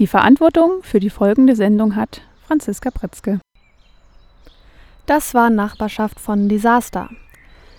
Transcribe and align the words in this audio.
Die 0.00 0.08
Verantwortung 0.08 0.82
für 0.82 0.98
die 0.98 1.10
folgende 1.10 1.54
Sendung 1.54 1.94
hat 1.94 2.22
Franziska 2.48 2.90
Pretzke. 2.90 3.38
Das 5.06 5.34
war 5.34 5.50
Nachbarschaft 5.50 6.18
von 6.18 6.48
Disaster. 6.48 7.10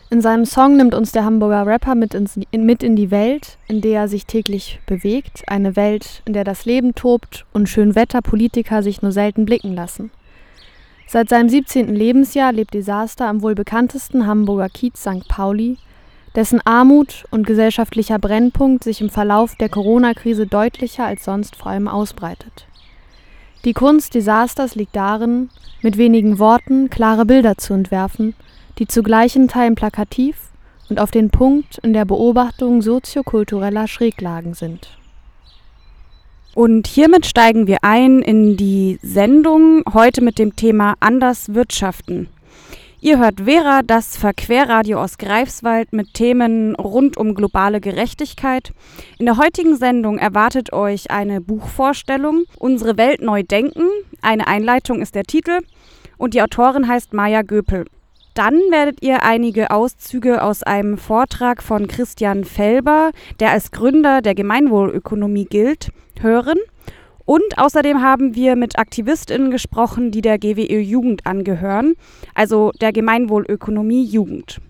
In 0.09 0.21
seinem 0.21 0.45
Song 0.45 0.77
nimmt 0.77 0.95
uns 0.95 1.11
der 1.11 1.25
Hamburger 1.25 1.65
Rapper 1.65 1.93
mit, 1.93 2.13
ins, 2.13 2.39
in, 2.51 2.65
mit 2.65 2.83
in 2.83 2.95
die 2.95 3.11
Welt, 3.11 3.57
in 3.67 3.81
der 3.81 4.01
er 4.01 4.07
sich 4.07 4.25
täglich 4.25 4.79
bewegt. 4.85 5.43
Eine 5.47 5.75
Welt, 5.75 6.21
in 6.23 6.31
der 6.31 6.45
das 6.45 6.63
Leben 6.63 6.95
tobt 6.95 7.45
und 7.51 7.67
Schönwetterpolitiker 7.67 8.81
sich 8.81 9.01
nur 9.01 9.11
selten 9.11 9.43
blicken 9.43 9.75
lassen. 9.75 10.09
Seit 11.07 11.27
seinem 11.27 11.49
17. 11.49 11.93
Lebensjahr 11.93 12.53
lebt 12.53 12.73
Disaster 12.73 13.27
am 13.27 13.41
wohl 13.41 13.55
bekanntesten 13.55 14.25
Hamburger 14.25 14.69
Kiez 14.69 15.01
St. 15.01 15.27
Pauli, 15.27 15.77
dessen 16.35 16.59
Armut 16.65 17.25
und 17.31 17.47
gesellschaftlicher 17.47 18.19
Brennpunkt 18.19 18.83
sich 18.83 19.01
im 19.01 19.09
Verlauf 19.09 19.55
der 19.55 19.69
Corona-Krise 19.69 20.47
deutlicher 20.47 21.05
als 21.05 21.23
sonst 21.23 21.55
vor 21.55 21.71
allem 21.71 21.87
ausbreitet. 21.87 22.67
Die 23.63 23.73
Kunst 23.73 24.13
Disasters 24.13 24.75
liegt 24.75 24.95
darin, 24.95 25.49
mit 25.81 25.97
wenigen 25.97 26.39
Worten 26.39 26.89
klare 26.89 27.25
Bilder 27.25 27.57
zu 27.57 27.73
entwerfen 27.73 28.35
die 28.77 28.87
zu 28.87 29.03
gleichen 29.03 29.47
Teilen 29.47 29.75
plakativ 29.75 30.49
und 30.89 30.99
auf 30.99 31.11
den 31.11 31.29
Punkt 31.29 31.79
in 31.79 31.93
der 31.93 32.05
Beobachtung 32.05 32.81
soziokultureller 32.81 33.87
Schräglagen 33.87 34.53
sind. 34.53 34.89
Und 36.53 36.87
hiermit 36.87 37.25
steigen 37.25 37.67
wir 37.67 37.79
ein 37.81 38.21
in 38.21 38.55
die 38.55 38.97
Sendung 39.01 39.83
heute 39.93 40.21
mit 40.21 40.39
dem 40.39 40.55
Thema 40.55 40.95
Anders 41.01 41.53
Wirtschaften. 41.53 42.29
Ihr 43.05 43.19
hört 43.19 43.41
Vera, 43.41 43.83
das 43.83 44.17
Verquerradio 44.17 44.99
aus 44.99 45.19
Greifswald 45.19 45.93
mit 45.93 46.15
Themen 46.15 46.73
rund 46.75 47.17
um 47.17 47.35
globale 47.35 47.79
Gerechtigkeit. 47.79 48.71
In 49.19 49.27
der 49.27 49.37
heutigen 49.37 49.77
Sendung 49.77 50.17
erwartet 50.17 50.73
euch 50.73 51.11
eine 51.11 51.39
Buchvorstellung, 51.39 52.45
Unsere 52.57 52.97
Welt 52.97 53.21
neu 53.21 53.43
denken. 53.43 53.83
Eine 54.23 54.47
Einleitung 54.47 55.03
ist 55.03 55.13
der 55.13 55.21
Titel 55.21 55.59
und 56.17 56.33
die 56.33 56.41
Autorin 56.41 56.87
heißt 56.87 57.13
Maja 57.13 57.43
Göpel. 57.43 57.85
Dann 58.33 58.55
werdet 58.71 59.03
ihr 59.03 59.21
einige 59.21 59.69
Auszüge 59.69 60.41
aus 60.41 60.63
einem 60.63 60.97
Vortrag 60.97 61.61
von 61.61 61.87
Christian 61.87 62.43
Felber, 62.43 63.11
der 63.39 63.51
als 63.51 63.69
Gründer 63.69 64.23
der 64.23 64.33
Gemeinwohlökonomie 64.33 65.45
gilt, 65.45 65.91
hören. 66.21 66.57
Und 67.25 67.57
außerdem 67.57 68.01
haben 68.01 68.35
wir 68.35 68.55
mit 68.55 68.77
AktivistInnen 68.77 69.49
gesprochen, 69.49 70.11
die 70.11 70.21
der 70.21 70.37
GWÖ 70.37 70.79
Jugend 70.79 71.25
angehören, 71.25 71.95
also 72.35 72.71
der 72.79 72.93
Gemeinwohlökonomie 72.93 74.03
Jugend. 74.03 74.61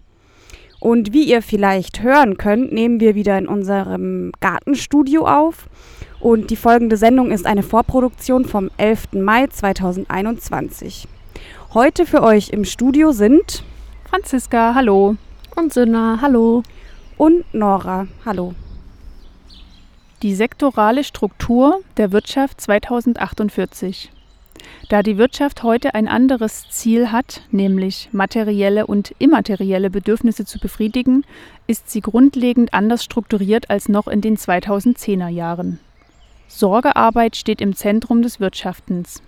Und 0.79 1.13
wie 1.13 1.23
ihr 1.23 1.41
vielleicht 1.41 2.03
hören 2.03 2.37
könnt, 2.37 2.71
nehmen 2.71 2.99
wir 2.99 3.15
wieder 3.15 3.37
in 3.37 3.47
unserem 3.47 4.31
Gartenstudio 4.39 5.27
auf. 5.27 5.67
Und 6.19 6.49
die 6.49 6.55
folgende 6.55 6.97
Sendung 6.97 7.31
ist 7.31 7.45
eine 7.45 7.63
Vorproduktion 7.63 8.45
vom 8.45 8.69
11. 8.77 9.13
Mai 9.13 9.47
2021. 9.47 11.07
Heute 11.73 12.05
für 12.05 12.23
euch 12.23 12.49
im 12.49 12.63
Studio 12.63 13.11
sind 13.11 13.63
Franziska, 14.09 14.75
hallo. 14.75 15.17
Und 15.55 15.73
Sünna, 15.73 16.19
hallo. 16.21 16.63
Und 17.17 17.53
Nora, 17.53 18.07
hallo. 18.25 18.53
Die 20.25 20.33
sektorale 20.33 21.03
Struktur 21.03 21.81
der 21.97 22.11
Wirtschaft 22.11 22.59
2048. 22.59 24.11
Da 24.89 25.03
die 25.03 25.19
Wirtschaft 25.19 25.61
heute 25.61 25.93
ein 25.93 26.07
anderes 26.07 26.67
Ziel 26.71 27.11
hat, 27.11 27.43
nämlich 27.51 28.09
materielle 28.11 28.87
und 28.87 29.13
immaterielle 29.19 29.91
Bedürfnisse 29.91 30.43
zu 30.43 30.57
befriedigen, 30.57 31.25
ist 31.67 31.91
sie 31.91 32.01
grundlegend 32.01 32.73
anders 32.73 33.03
strukturiert 33.03 33.69
als 33.69 33.87
noch 33.87 34.07
in 34.07 34.21
den 34.21 34.35
2010er 34.35 35.27
Jahren. 35.27 35.79
Sorgearbeit 36.47 37.35
steht 37.35 37.61
im 37.61 37.75
Zentrum 37.75 38.23
des 38.23 38.39
Wirtschaftens. 38.39 39.21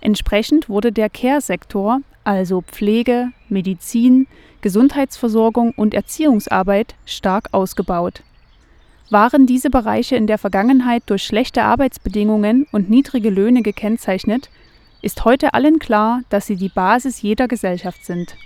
Entsprechend 0.00 0.70
wurde 0.70 0.92
der 0.92 1.10
Care-Sektor, 1.10 2.00
also 2.24 2.62
Pflege, 2.62 3.32
Medizin, 3.50 4.26
Gesundheitsversorgung 4.62 5.74
und 5.76 5.92
Erziehungsarbeit, 5.92 6.94
stark 7.04 7.50
ausgebaut. 7.52 8.22
Waren 9.12 9.44
diese 9.44 9.68
Bereiche 9.68 10.16
in 10.16 10.26
der 10.26 10.38
Vergangenheit 10.38 11.02
durch 11.04 11.24
schlechte 11.24 11.64
Arbeitsbedingungen 11.64 12.66
und 12.72 12.88
niedrige 12.88 13.28
Löhne 13.28 13.60
gekennzeichnet, 13.60 14.48
ist 15.02 15.26
heute 15.26 15.52
allen 15.52 15.78
klar, 15.78 16.22
dass 16.30 16.46
sie 16.46 16.56
die 16.56 16.70
Basis 16.70 17.20
jeder 17.20 17.46
Gesellschaft 17.46 18.06
sind. 18.06 18.38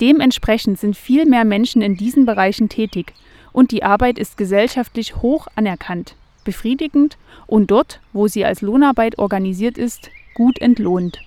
Dementsprechend 0.00 0.78
sind 0.78 0.96
viel 0.96 1.26
mehr 1.26 1.44
Menschen 1.44 1.82
in 1.82 1.98
diesen 1.98 2.24
Bereichen 2.24 2.70
tätig 2.70 3.12
und 3.52 3.72
die 3.72 3.82
Arbeit 3.82 4.18
ist 4.18 4.38
gesellschaftlich 4.38 5.16
hoch 5.16 5.48
anerkannt, 5.54 6.16
befriedigend 6.44 7.18
und 7.46 7.70
dort, 7.70 8.00
wo 8.14 8.26
sie 8.26 8.46
als 8.46 8.62
Lohnarbeit 8.62 9.18
organisiert 9.18 9.76
ist, 9.76 10.10
gut 10.32 10.62
entlohnt. 10.62 11.18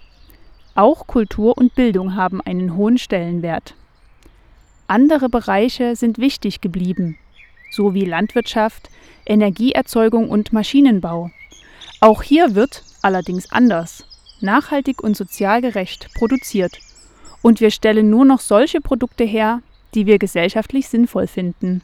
Auch 0.74 1.06
Kultur 1.06 1.56
und 1.60 1.76
Bildung 1.76 2.16
haben 2.16 2.42
einen 2.42 2.76
hohen 2.76 2.98
Stellenwert. 2.98 3.76
Andere 4.88 5.30
Bereiche 5.30 5.96
sind 5.96 6.18
wichtig 6.18 6.60
geblieben, 6.60 7.20
so 7.70 7.94
wie 7.94 8.06
Landwirtschaft, 8.06 8.90
Energieerzeugung 9.26 10.30
und 10.30 10.54
Maschinenbau. 10.54 11.32
Auch 12.00 12.24
hier 12.24 12.56
wird, 12.56 12.84
allerdings 13.02 13.52
anders, 13.52 14.06
nachhaltig 14.42 15.04
und 15.04 15.18
sozial 15.18 15.62
gerecht 15.62 16.10
produziert. 16.16 16.80
Und 17.42 17.60
wir 17.62 17.72
stellen 17.72 18.10
nur 18.10 18.26
noch 18.26 18.40
solche 18.40 18.82
Produkte 18.82 19.24
her, 19.24 19.62
die 19.94 20.06
wir 20.06 20.20
gesellschaftlich 20.20 20.88
sinnvoll 20.88 21.28
finden. 21.28 21.82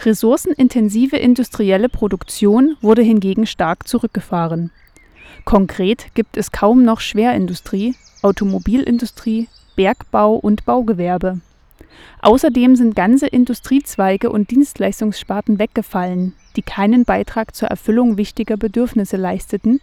Ressourcenintensive 0.00 1.16
industrielle 1.16 1.88
Produktion 1.88 2.76
wurde 2.80 3.02
hingegen 3.02 3.46
stark 3.46 3.88
zurückgefahren. 3.88 4.70
Konkret 5.44 6.14
gibt 6.14 6.36
es 6.36 6.52
kaum 6.52 6.84
noch 6.84 7.00
Schwerindustrie, 7.00 7.94
Automobilindustrie, 8.22 9.48
Bergbau 9.76 10.34
und 10.34 10.64
Baugewerbe. 10.64 11.40
Außerdem 12.20 12.76
sind 12.76 12.96
ganze 12.96 13.26
Industriezweige 13.26 14.30
und 14.30 14.50
Dienstleistungssparten 14.50 15.58
weggefallen, 15.58 16.34
die 16.56 16.62
keinen 16.62 17.04
Beitrag 17.04 17.54
zur 17.54 17.68
Erfüllung 17.68 18.16
wichtiger 18.16 18.56
Bedürfnisse 18.56 19.16
leisteten 19.16 19.80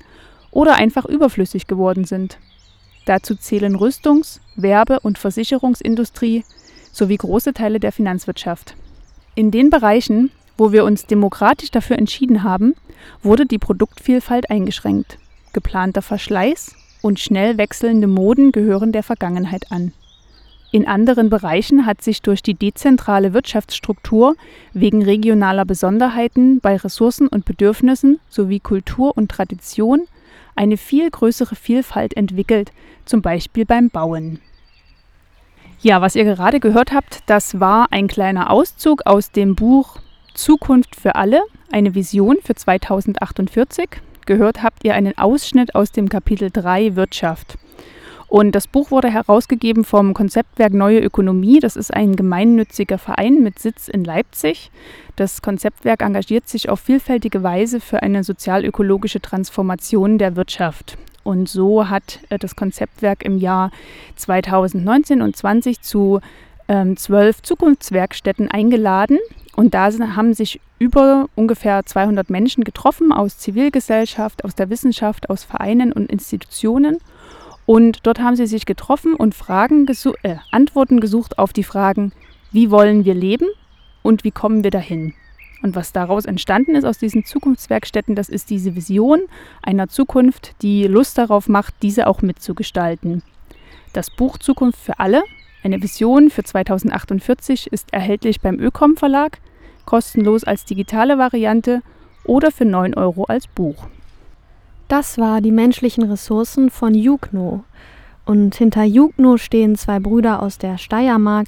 oder 0.51 0.75
einfach 0.75 1.05
überflüssig 1.05 1.67
geworden 1.67 2.05
sind. 2.05 2.37
Dazu 3.05 3.35
zählen 3.35 3.75
Rüstungs-, 3.75 4.39
Werbe- 4.55 4.99
und 5.01 5.17
Versicherungsindustrie 5.17 6.43
sowie 6.91 7.17
große 7.17 7.53
Teile 7.53 7.79
der 7.79 7.91
Finanzwirtschaft. 7.91 8.75
In 9.35 9.51
den 9.51 9.69
Bereichen, 9.69 10.31
wo 10.57 10.71
wir 10.71 10.85
uns 10.85 11.05
demokratisch 11.05 11.71
dafür 11.71 11.97
entschieden 11.97 12.43
haben, 12.43 12.73
wurde 13.21 13.45
die 13.45 13.59
Produktvielfalt 13.59 14.49
eingeschränkt. 14.49 15.17
Geplanter 15.53 16.01
Verschleiß 16.01 16.75
und 17.01 17.19
schnell 17.19 17.57
wechselnde 17.57 18.07
Moden 18.07 18.51
gehören 18.51 18.91
der 18.91 19.03
Vergangenheit 19.03 19.71
an. 19.71 19.93
In 20.75 20.89
anderen 20.89 21.29
Bereichen 21.29 21.85
hat 21.85 22.01
sich 22.01 22.21
durch 22.21 22.43
die 22.43 22.53
dezentrale 22.53 23.33
Wirtschaftsstruktur 23.33 24.35
wegen 24.73 25.03
regionaler 25.03 25.63
Besonderheiten 25.63 26.59
bei 26.59 26.75
Ressourcen 26.75 27.29
und 27.29 27.45
Bedürfnissen 27.45 28.19
sowie 28.27 28.59
Kultur 28.59 29.15
und 29.15 29.31
Tradition 29.31 30.05
eine 30.53 30.75
viel 30.75 31.09
größere 31.09 31.55
Vielfalt 31.55 32.17
entwickelt, 32.17 32.73
zum 33.05 33.21
Beispiel 33.21 33.63
beim 33.63 33.89
Bauen. 33.89 34.41
Ja, 35.79 36.01
was 36.01 36.17
ihr 36.17 36.25
gerade 36.25 36.59
gehört 36.59 36.91
habt, 36.91 37.23
das 37.27 37.61
war 37.61 37.93
ein 37.93 38.09
kleiner 38.09 38.49
Auszug 38.49 39.05
aus 39.05 39.31
dem 39.31 39.55
Buch 39.55 39.99
Zukunft 40.33 40.97
für 40.97 41.15
alle, 41.15 41.39
eine 41.71 41.95
Vision 41.95 42.35
für 42.43 42.53
2048 42.53 44.01
gehört 44.25 44.61
habt 44.61 44.83
ihr 44.83 44.93
einen 44.93 45.17
Ausschnitt 45.17 45.73
aus 45.73 45.93
dem 45.93 46.09
Kapitel 46.09 46.49
3 46.51 46.97
Wirtschaft. 46.97 47.57
Und 48.27 48.53
das 48.53 48.67
Buch 48.67 48.91
wurde 48.91 49.09
herausgegeben 49.09 49.83
vom 49.83 50.13
Konzeptwerk 50.13 50.73
Neue 50.73 50.99
Ökonomie. 50.99 51.59
Das 51.59 51.75
ist 51.75 51.93
ein 51.93 52.15
gemeinnütziger 52.15 52.97
Verein 52.97 53.43
mit 53.43 53.59
Sitz 53.59 53.87
in 53.87 54.03
Leipzig. 54.03 54.71
Das 55.15 55.41
Konzeptwerk 55.41 56.01
engagiert 56.01 56.49
sich 56.49 56.69
auf 56.69 56.79
vielfältige 56.79 57.43
Weise 57.43 57.79
für 57.79 58.01
eine 58.01 58.23
sozialökologische 58.23 59.21
Transformation 59.21 60.17
der 60.17 60.35
Wirtschaft. 60.35 60.97
Und 61.23 61.49
so 61.49 61.89
hat 61.89 62.19
äh, 62.29 62.37
das 62.37 62.55
Konzeptwerk 62.55 63.23
im 63.23 63.37
Jahr 63.37 63.71
2019 64.15 65.21
und 65.21 65.35
20 65.35 65.81
zu 65.81 66.19
ähm, 66.67 66.97
zwölf 66.97 67.41
Zukunftswerkstätten 67.41 68.49
eingeladen. 68.49 69.19
Und 69.55 69.73
da 69.73 69.89
haben 70.15 70.33
sich 70.33 70.59
über 70.77 71.27
ungefähr 71.35 71.85
200 71.85 72.29
Menschen 72.29 72.63
getroffen 72.63 73.11
aus 73.11 73.37
Zivilgesellschaft, 73.37 74.43
aus 74.43 74.55
der 74.55 74.69
Wissenschaft, 74.69 75.29
aus 75.29 75.43
Vereinen 75.43 75.93
und 75.93 76.11
Institutionen. 76.11 76.97
Und 77.65 77.99
dort 78.03 78.19
haben 78.19 78.35
sie 78.35 78.45
sich 78.45 78.65
getroffen 78.65 79.15
und 79.15 79.33
Fragen 79.33 79.85
gesu 79.85 80.13
äh, 80.23 80.35
Antworten 80.51 80.99
gesucht 80.99 81.39
auf 81.39 81.51
die 81.51 81.63
Fragen, 81.63 82.11
wie 82.51 82.69
wollen 82.69 83.05
wir 83.05 83.15
leben 83.15 83.47
und 84.03 84.23
wie 84.23 84.31
kommen 84.31 84.63
wir 84.63 84.71
dahin. 84.71 85.13
Und 85.63 85.75
was 85.75 85.91
daraus 85.91 86.25
entstanden 86.25 86.75
ist 86.75 86.85
aus 86.85 86.99
diesen 86.99 87.25
Zukunftswerkstätten, 87.25 88.15
das 88.15 88.29
ist 88.29 88.51
diese 88.51 88.75
Vision 88.75 89.21
einer 89.63 89.87
Zukunft, 89.87 90.53
die 90.61 90.85
Lust 90.85 91.17
darauf 91.17 91.47
macht, 91.47 91.73
diese 91.81 92.05
auch 92.05 92.21
mitzugestalten. 92.21 93.23
Das 93.93 94.11
Buch 94.11 94.37
Zukunft 94.37 94.79
für 94.79 94.99
alle, 94.99 95.23
eine 95.63 95.81
Vision 95.81 96.29
für 96.29 96.43
2048, 96.43 97.71
ist 97.71 97.91
erhältlich 97.91 98.41
beim 98.41 98.59
Ökom 98.59 98.95
Verlag 98.95 99.39
kostenlos 99.85 100.43
als 100.43 100.65
digitale 100.65 101.17
Variante 101.17 101.81
oder 102.25 102.51
für 102.51 102.65
9 102.65 102.93
Euro 102.93 103.23
als 103.23 103.47
Buch. 103.47 103.87
Das 104.87 105.17
war 105.17 105.41
die 105.41 105.51
menschlichen 105.51 106.03
Ressourcen 106.03 106.69
von 106.69 106.93
Jugno. 106.93 107.63
Und 108.23 108.55
hinter 108.55 108.83
Jugno 108.83 109.37
stehen 109.37 109.75
zwei 109.75 109.99
Brüder 109.99 110.43
aus 110.43 110.59
der 110.59 110.77
Steiermark, 110.77 111.47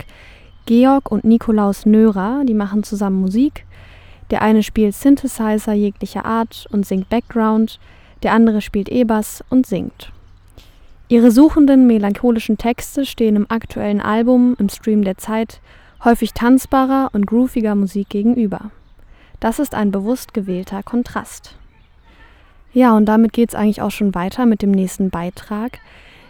Georg 0.66 1.12
und 1.12 1.24
Nikolaus 1.24 1.86
Nörer, 1.86 2.44
die 2.46 2.56
machen 2.56 2.84
zusammen 2.84 3.22
Musik. 3.22 3.66
Der 4.32 4.42
eine 4.42 4.64
spielt 4.64 4.96
Synthesizer 4.96 5.74
jeglicher 5.74 6.26
Art 6.26 6.68
und 6.72 6.86
singt 6.86 7.10
Background, 7.10 7.80
der 8.24 8.34
andere 8.34 8.62
spielt 8.62 8.90
E-Bass 8.90 9.44
und 9.50 9.66
singt. 9.66 10.12
Ihre 11.08 11.32
suchenden, 11.32 11.88
melancholischen 11.88 12.58
Texte 12.58 13.06
stehen 13.06 13.36
im 13.36 13.50
aktuellen 13.50 14.02
Album 14.02 14.56
im 14.60 14.68
Stream 14.68 15.04
der 15.04 15.18
Zeit 15.18 15.62
häufig 16.04 16.34
tanzbarer 16.34 17.12
und 17.14 17.28
grooviger 17.28 17.76
Musik 17.76 18.10
gegenüber. 18.10 18.72
Das 19.40 19.60
ist 19.60 19.74
ein 19.76 19.92
bewusst 19.92 20.34
gewählter 20.34 20.84
Kontrast. 20.84 21.57
Ja, 22.74 22.96
und 22.96 23.06
damit 23.06 23.34
geht 23.34 23.50
es 23.50 23.56
eigentlich 23.56 23.82
auch 23.82 23.92
schon 23.92 24.14
weiter 24.14 24.46
mit 24.46 24.62
dem 24.62 24.72
nächsten 24.72 25.10
Beitrag, 25.10 25.80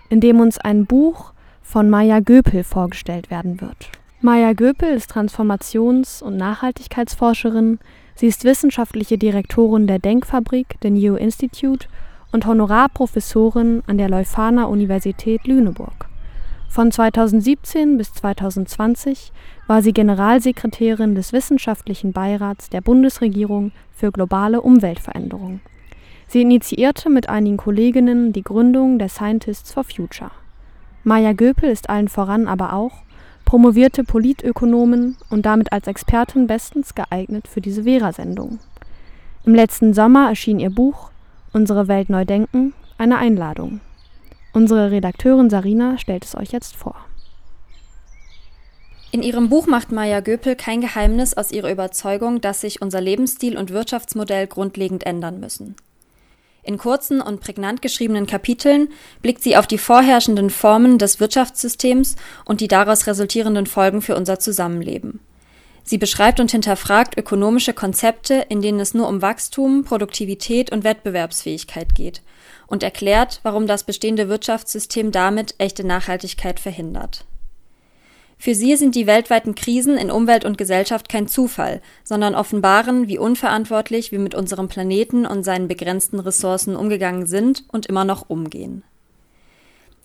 in 0.10 0.22
dem 0.22 0.40
uns 0.40 0.58
ein 0.58 0.86
Buch 0.86 1.34
von 1.62 1.90
Maya 1.90 2.20
Göpel 2.20 2.64
vorgestellt 2.64 3.30
werden 3.30 3.60
wird. 3.60 3.90
Maya 4.22 4.54
Göpel 4.54 4.90
ist 4.90 5.12
Transformations- 5.12 6.24
und 6.24 6.38
Nachhaltigkeitsforscherin. 6.38 7.80
Sie 8.16 8.28
ist 8.28 8.46
wissenschaftliche 8.46 9.18
Direktorin 9.18 9.86
der 9.86 10.00
Denkfabrik, 10.00 10.80
der 10.82 10.92
New 10.92 11.16
Institute 11.16 11.88
und 12.32 12.46
Honorarprofessorin 12.46 13.84
an 13.86 13.98
der 13.98 14.10
Leuphana 14.10 14.66
Universität 14.66 15.46
Lüneburg. 15.46 16.08
Von 16.70 16.92
2017 16.92 17.98
bis 17.98 18.14
2020 18.14 19.32
war 19.68 19.82
sie 19.82 19.94
Generalsekretärin 19.94 21.16
des 21.16 21.34
Wissenschaftlichen 21.34 22.12
Beirats 22.12 22.70
der 22.70 22.82
Bundesregierung 22.82 23.72
für 23.96 24.12
globale 24.12 24.62
Umweltveränderung. 24.62 25.60
Sie 26.28 26.42
initiierte 26.42 27.10
mit 27.10 27.30
einigen 27.30 27.58
Kolleginnen 27.58 28.34
die 28.34 28.44
Gründung 28.44 29.00
der 29.00 29.10
Scientists 29.10 29.72
for 29.72 29.84
Future. 29.84 30.32
Maya 31.04 31.32
Göpel 31.32 31.70
ist 31.70 31.90
allen 31.90 32.10
voran 32.10 32.48
aber 32.48 32.74
auch 32.74 33.04
promovierte 33.46 34.04
Politökonomin 34.04 35.16
und 35.30 35.46
damit 35.46 35.72
als 35.72 35.88
Expertin 35.88 36.48
bestens 36.48 36.96
geeignet 36.96 37.48
für 37.48 37.62
diese 37.62 37.84
Vera-Sendung. 37.84 38.60
Im 39.46 39.56
letzten 39.56 39.94
Sommer 39.94 40.28
erschien 40.28 40.60
ihr 40.60 40.70
Buch 40.70 41.12
Unsere 41.54 41.88
Welt 41.88 42.10
neu 42.10 42.26
denken, 42.26 42.74
eine 42.98 43.18
Einladung. 43.18 43.80
Unsere 44.52 44.92
Redakteurin 44.92 45.50
Sarina 45.50 45.98
stellt 45.98 46.26
es 46.26 46.36
euch 46.36 46.52
jetzt 46.52 46.76
vor. 46.76 46.96
In 49.14 49.24
ihrem 49.24 49.48
Buch 49.48 49.66
macht 49.66 49.94
Maya 49.94 50.20
Göpel 50.20 50.58
kein 50.58 50.82
Geheimnis 50.82 51.36
aus 51.36 51.54
ihrer 51.54 51.72
Überzeugung, 51.72 52.42
dass 52.42 52.62
sich 52.62 52.82
unser 52.82 53.00
Lebensstil 53.00 53.58
und 53.58 53.72
Wirtschaftsmodell 53.72 54.48
grundlegend 54.48 55.06
ändern 55.06 55.40
müssen. 55.40 55.78
In 56.68 56.78
kurzen 56.78 57.22
und 57.22 57.40
prägnant 57.40 57.82
geschriebenen 57.82 58.26
Kapiteln 58.26 58.90
blickt 59.22 59.42
sie 59.42 59.56
auf 59.56 59.68
die 59.68 59.78
vorherrschenden 59.78 60.50
Formen 60.50 60.98
des 60.98 61.22
Wirtschaftssystems 61.22 62.18
und 62.44 62.60
die 62.60 62.68
daraus 62.68 63.08
resultierenden 63.08 63.68
Folgen 63.68 64.02
für 64.02 64.18
unser 64.18 64.38
Zusammenleben. 64.38 65.22
Sie 65.86 65.98
beschreibt 65.98 66.42
und 66.42 66.52
hinterfragt 66.52 67.18
ökonomische 67.18 67.72
Konzepte, 67.72 68.46
in 68.50 68.62
denen 68.62 68.82
es 68.82 68.94
nur 68.94 69.08
um 69.08 69.22
Wachstum, 69.22 69.86
Produktivität 69.86 70.70
und 70.70 70.84
Wettbewerbsfähigkeit 70.84 71.96
geht 71.96 72.22
und 72.68 72.84
erklärt, 72.84 73.40
warum 73.44 73.66
das 73.66 73.86
bestehende 73.86 74.28
Wirtschaftssystem 74.28 75.14
damit 75.14 75.56
echte 75.60 75.88
Nachhaltigkeit 75.88 76.60
verhindert. 76.60 77.24
Für 78.38 78.54
sie 78.54 78.76
sind 78.76 78.96
die 78.96 79.08
weltweiten 79.08 79.56
Krisen 79.56 79.98
in 79.98 80.12
Umwelt 80.12 80.46
und 80.46 80.58
Gesellschaft 80.58 81.10
kein 81.10 81.28
Zufall, 81.28 81.82
sondern 82.04 82.36
offenbaren, 82.36 83.08
wie 83.08 83.18
unverantwortlich 83.18 84.12
wir 84.12 84.20
mit 84.20 84.36
unserem 84.36 84.68
Planeten 84.68 85.26
und 85.26 85.44
seinen 85.44 85.68
begrenzten 85.68 86.20
Ressourcen 86.20 86.76
umgegangen 86.76 87.26
sind 87.26 87.64
und 87.72 87.88
immer 87.88 88.06
noch 88.06 88.30
umgehen. 88.30 88.84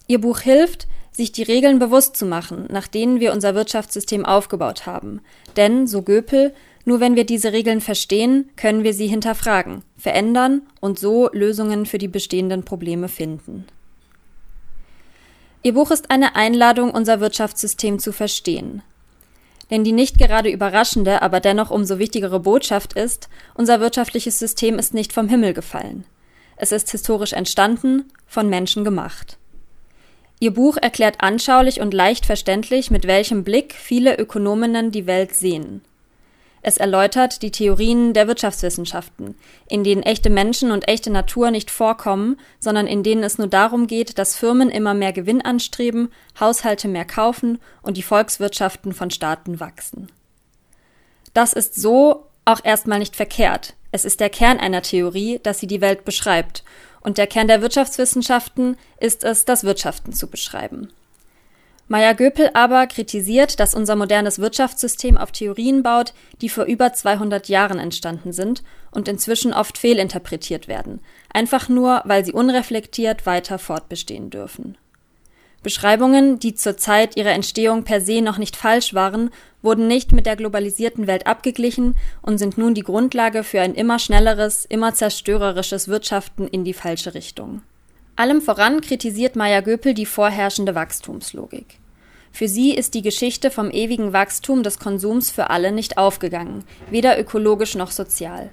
Ihr 0.06 0.20
Buch 0.20 0.40
hilft, 0.40 0.88
sich 1.12 1.30
die 1.30 1.42
Regeln 1.42 1.78
bewusst 1.78 2.16
zu 2.16 2.24
machen, 2.24 2.66
nach 2.70 2.88
denen 2.88 3.20
wir 3.20 3.32
unser 3.32 3.54
Wirtschaftssystem 3.54 4.24
aufgebaut 4.24 4.86
haben. 4.86 5.20
Denn, 5.56 5.86
so 5.86 6.02
Göpel, 6.02 6.54
nur 6.84 7.00
wenn 7.00 7.16
wir 7.16 7.24
diese 7.24 7.52
Regeln 7.52 7.80
verstehen, 7.80 8.48
können 8.56 8.82
wir 8.82 8.94
sie 8.94 9.06
hinterfragen, 9.06 9.82
verändern 9.96 10.62
und 10.80 10.98
so 10.98 11.28
Lösungen 11.32 11.86
für 11.86 11.98
die 11.98 12.08
bestehenden 12.08 12.64
Probleme 12.64 13.08
finden. 13.08 13.66
Ihr 15.64 15.74
Buch 15.74 15.92
ist 15.92 16.10
eine 16.10 16.34
Einladung, 16.34 16.90
unser 16.90 17.20
Wirtschaftssystem 17.20 18.00
zu 18.00 18.12
verstehen. 18.12 18.82
Denn 19.70 19.84
die 19.84 19.92
nicht 19.92 20.18
gerade 20.18 20.50
überraschende, 20.50 21.22
aber 21.22 21.38
dennoch 21.38 21.70
umso 21.70 21.98
wichtigere 21.98 22.40
Botschaft 22.40 22.94
ist, 22.94 23.28
unser 23.54 23.80
wirtschaftliches 23.80 24.38
System 24.38 24.78
ist 24.78 24.92
nicht 24.92 25.12
vom 25.12 25.28
Himmel 25.28 25.54
gefallen. 25.54 26.04
Es 26.56 26.72
ist 26.72 26.90
historisch 26.90 27.32
entstanden, 27.32 28.10
von 28.26 28.48
Menschen 28.48 28.82
gemacht. 28.82 29.38
Ihr 30.40 30.52
Buch 30.52 30.76
erklärt 30.76 31.16
anschaulich 31.20 31.80
und 31.80 31.94
leicht 31.94 32.26
verständlich, 32.26 32.90
mit 32.90 33.06
welchem 33.06 33.44
Blick 33.44 33.74
viele 33.74 34.18
Ökonominnen 34.18 34.90
die 34.90 35.06
Welt 35.06 35.34
sehen. 35.34 35.82
Es 36.64 36.76
erläutert 36.76 37.42
die 37.42 37.50
Theorien 37.50 38.14
der 38.14 38.28
Wirtschaftswissenschaften, 38.28 39.34
in 39.68 39.82
denen 39.82 40.04
echte 40.04 40.30
Menschen 40.30 40.70
und 40.70 40.86
echte 40.86 41.10
Natur 41.10 41.50
nicht 41.50 41.72
vorkommen, 41.72 42.38
sondern 42.60 42.86
in 42.86 43.02
denen 43.02 43.24
es 43.24 43.36
nur 43.36 43.48
darum 43.48 43.88
geht, 43.88 44.16
dass 44.16 44.36
Firmen 44.36 44.70
immer 44.70 44.94
mehr 44.94 45.12
Gewinn 45.12 45.42
anstreben, 45.42 46.12
Haushalte 46.38 46.86
mehr 46.86 47.04
kaufen 47.04 47.58
und 47.82 47.96
die 47.96 48.04
Volkswirtschaften 48.04 48.94
von 48.94 49.10
Staaten 49.10 49.58
wachsen. 49.58 50.10
Das 51.34 51.52
ist 51.52 51.74
so 51.74 52.26
auch 52.44 52.64
erstmal 52.64 53.00
nicht 53.00 53.16
verkehrt. 53.16 53.74
Es 53.90 54.04
ist 54.04 54.20
der 54.20 54.30
Kern 54.30 54.58
einer 54.58 54.82
Theorie, 54.82 55.40
dass 55.42 55.58
sie 55.58 55.66
die 55.66 55.80
Welt 55.80 56.04
beschreibt 56.04 56.62
und 57.00 57.18
der 57.18 57.26
Kern 57.26 57.48
der 57.48 57.60
Wirtschaftswissenschaften 57.60 58.76
ist 59.00 59.24
es, 59.24 59.44
das 59.44 59.64
Wirtschaften 59.64 60.12
zu 60.12 60.28
beschreiben. 60.28 60.92
Maya 61.92 62.14
Göpel 62.14 62.48
aber 62.54 62.86
kritisiert, 62.86 63.60
dass 63.60 63.74
unser 63.74 63.96
modernes 63.96 64.38
Wirtschaftssystem 64.38 65.18
auf 65.18 65.30
Theorien 65.30 65.82
baut, 65.82 66.14
die 66.40 66.48
vor 66.48 66.64
über 66.64 66.94
200 66.94 67.50
Jahren 67.50 67.78
entstanden 67.78 68.32
sind 68.32 68.62
und 68.92 69.08
inzwischen 69.08 69.52
oft 69.52 69.76
fehlinterpretiert 69.76 70.68
werden, 70.68 71.00
einfach 71.34 71.68
nur, 71.68 72.00
weil 72.06 72.24
sie 72.24 72.32
unreflektiert 72.32 73.26
weiter 73.26 73.58
fortbestehen 73.58 74.30
dürfen. 74.30 74.78
Beschreibungen, 75.62 76.38
die 76.38 76.54
zur 76.54 76.78
Zeit 76.78 77.18
ihrer 77.18 77.32
Entstehung 77.32 77.84
per 77.84 78.00
se 78.00 78.22
noch 78.22 78.38
nicht 78.38 78.56
falsch 78.56 78.94
waren, 78.94 79.28
wurden 79.60 79.86
nicht 79.86 80.12
mit 80.12 80.24
der 80.24 80.36
globalisierten 80.36 81.06
Welt 81.06 81.26
abgeglichen 81.26 81.94
und 82.22 82.38
sind 82.38 82.56
nun 82.56 82.72
die 82.72 82.84
Grundlage 82.84 83.44
für 83.44 83.60
ein 83.60 83.74
immer 83.74 83.98
schnelleres, 83.98 84.64
immer 84.64 84.94
zerstörerisches 84.94 85.88
Wirtschaften 85.88 86.48
in 86.48 86.64
die 86.64 86.72
falsche 86.72 87.12
Richtung. 87.12 87.60
Allem 88.16 88.40
voran 88.40 88.80
kritisiert 88.80 89.36
Maya 89.36 89.60
Göpel 89.60 89.92
die 89.92 90.06
vorherrschende 90.06 90.74
Wachstumslogik. 90.74 91.81
Für 92.32 92.48
sie 92.48 92.74
ist 92.74 92.94
die 92.94 93.02
Geschichte 93.02 93.50
vom 93.50 93.70
ewigen 93.70 94.14
Wachstum 94.14 94.62
des 94.62 94.78
Konsums 94.78 95.30
für 95.30 95.50
alle 95.50 95.70
nicht 95.70 95.98
aufgegangen, 95.98 96.64
weder 96.90 97.20
ökologisch 97.20 97.74
noch 97.74 97.90
sozial. 97.90 98.50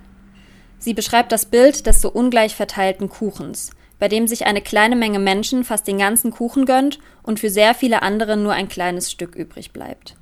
Sie 0.80 0.94
beschreibt 0.94 1.32
das 1.32 1.46
Bild 1.46 1.88
des 1.88 2.02
so 2.02 2.12
ungleich 2.12 2.56
verteilten 2.56 3.08
Kuchens, 3.10 3.72
bei 3.98 4.10
dem 4.10 4.28
sich 4.28 4.46
eine 4.46 4.62
kleine 4.62 4.98
Menge 4.98 5.20
Menschen 5.20 5.64
fast 5.64 5.88
den 5.88 5.98
ganzen 5.98 6.32
Kuchen 6.32 6.66
gönnt 6.66 7.00
und 7.24 7.40
für 7.40 7.50
sehr 7.50 7.74
viele 7.74 8.02
andere 8.02 8.36
nur 8.36 8.54
ein 8.54 8.68
kleines 8.68 9.10
Stück 9.10 9.36
übrig 9.36 9.72
bleibt. 9.72 10.16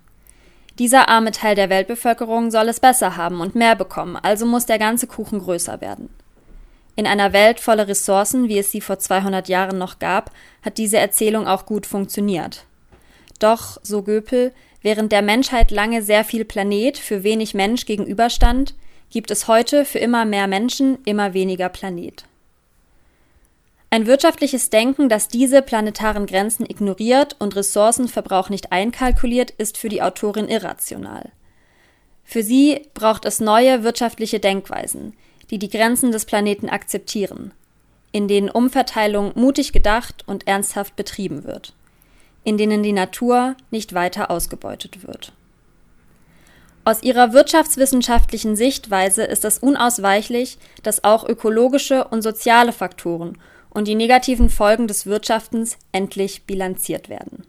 Dieser 0.78 1.10
arme 1.10 1.32
Teil 1.32 1.56
der 1.56 1.72
Weltbevölkerung 1.72 2.52
soll 2.52 2.70
es 2.70 2.80
besser 2.80 3.18
haben 3.18 3.42
und 3.42 3.56
mehr 3.56 3.76
bekommen, 3.76 4.16
also 4.16 4.46
muss 4.46 4.68
der 4.68 4.78
ganze 4.78 5.08
Kuchen 5.08 5.40
größer 5.40 5.82
werden. 5.82 6.10
In 6.96 7.08
einer 7.08 7.34
Welt 7.34 7.60
voller 7.60 7.88
Ressourcen, 7.88 8.48
wie 8.48 8.60
es 8.60 8.72
sie 8.72 8.82
vor 8.82 9.00
200 9.00 9.48
Jahren 9.48 9.80
noch 9.80 9.98
gab, 9.98 10.32
hat 10.62 10.78
diese 10.78 10.98
Erzählung 10.98 11.48
auch 11.48 11.66
gut 11.66 11.88
funktioniert. 11.88 12.67
Doch, 13.40 13.78
so 13.84 14.02
Göpel, 14.04 14.54
während 14.82 15.12
der 15.12 15.22
Menschheit 15.22 15.72
lange 15.72 16.02
sehr 16.02 16.24
viel 16.24 16.46
Planet 16.46 16.98
für 16.98 17.24
wenig 17.24 17.54
Mensch 17.54 17.86
gegenüberstand, 17.86 18.74
gibt 19.10 19.32
es 19.32 19.48
heute 19.48 19.86
für 19.86 20.00
immer 20.00 20.26
mehr 20.26 20.48
Menschen 20.48 20.98
immer 21.06 21.34
weniger 21.34 21.70
Planet. 21.70 22.26
Ein 23.90 24.06
wirtschaftliches 24.06 24.70
Denken, 24.70 25.08
das 25.08 25.30
diese 25.30 25.62
planetaren 25.62 26.26
Grenzen 26.26 26.66
ignoriert 26.66 27.38
und 27.40 27.56
Ressourcenverbrauch 27.56 28.50
nicht 28.50 28.74
einkalkuliert, 28.74 29.52
ist 29.52 29.78
für 29.78 29.88
die 29.88 30.02
Autorin 30.02 30.50
irrational. 30.50 31.32
Für 32.26 32.44
sie 32.44 32.82
braucht 32.94 33.24
es 33.24 33.40
neue 33.40 33.84
wirtschaftliche 33.84 34.42
Denkweisen, 34.42 35.14
die 35.50 35.58
die 35.58 35.70
Grenzen 35.70 36.12
des 36.12 36.26
Planeten 36.26 36.68
akzeptieren, 36.68 37.54
in 38.12 38.28
denen 38.28 38.50
Umverteilung 38.50 39.32
mutig 39.36 39.72
gedacht 39.72 40.28
und 40.28 40.46
ernsthaft 40.48 40.98
betrieben 40.98 41.46
wird, 41.46 41.74
in 42.48 42.58
denen 42.58 42.82
die 42.82 42.94
Natur 42.94 43.58
nicht 43.72 43.94
weiter 43.94 44.32
ausgebeutet 44.32 45.06
wird. 45.06 45.34
Aus 46.86 47.04
ihrer 47.04 47.34
wirtschaftswissenschaftlichen 47.34 48.56
Sichtweise 48.56 49.26
ist 49.26 49.44
es 49.44 49.60
unausweichlich, 49.60 50.58
dass 50.82 51.04
auch 51.04 51.28
ökologische 51.28 52.06
und 52.06 52.22
soziale 52.22 52.72
Faktoren 52.72 53.38
und 53.70 53.90
die 53.90 53.96
negativen 53.96 54.50
Folgen 54.50 54.88
des 54.88 55.06
Wirtschaftens 55.06 55.78
endlich 55.92 56.46
bilanziert 56.46 57.10
werden. 57.10 57.44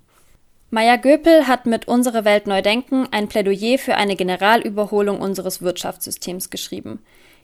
Maya 0.71 0.97
Göpel 0.97 1.47
hat 1.47 1.65
mit 1.65 1.87
Unsere 1.87 2.25
Welt 2.25 2.49
neu 2.49 2.61
denken 2.61 3.07
ein 3.13 3.29
Plädoyer 3.29 3.79
für 3.79 3.95
eine 3.95 4.17
Generalüberholung 4.17 5.21
unseres 5.21 5.63
Wirtschaftssystems 5.63 6.51
geschrieben. 6.51 6.99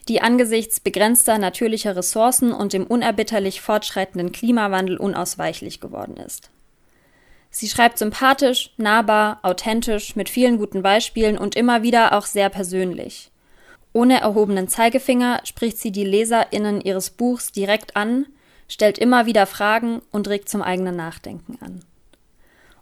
die 0.09 0.21
angesichts 0.21 0.81
begrenzter 0.81 1.39
natürlicher 1.39 1.97
Ressourcen 1.97 2.53
und 2.53 2.75
dem 2.75 2.85
unerbitterlich 2.85 3.63
fortschreitenden 3.63 4.33
Klimawandel 4.33 4.99
unausweichlich 4.99 5.81
geworden 5.81 6.19
ist. 6.19 6.51
Sie 7.57 7.69
schreibt 7.69 7.99
sympathisch, 7.99 8.73
nahbar, 8.79 9.39
authentisch, 9.43 10.17
mit 10.17 10.29
vielen 10.29 10.59
guten 10.59 10.83
Beispielen 10.83 11.39
und 11.39 11.55
immer 11.55 11.85
wieder 11.85 12.13
auch 12.19 12.27
sehr 12.27 12.49
persönlich. 12.49 13.31
Ohne 13.93 14.21
erhobenen 14.21 14.67
Zeigefinger 14.67 15.41
spricht 15.45 15.79
sie 15.79 15.93
die 15.93 16.03
LeserInnen 16.03 16.81
ihres 16.81 17.11
Buchs 17.11 17.53
direkt 17.53 17.95
an, 17.95 18.27
stellt 18.67 18.99
immer 18.99 19.27
wieder 19.27 19.47
Fragen 19.47 20.03
und 20.11 20.27
regt 20.27 20.49
zum 20.49 20.63
eigenen 20.63 20.97
Nachdenken 20.97 21.57
an. 21.61 21.85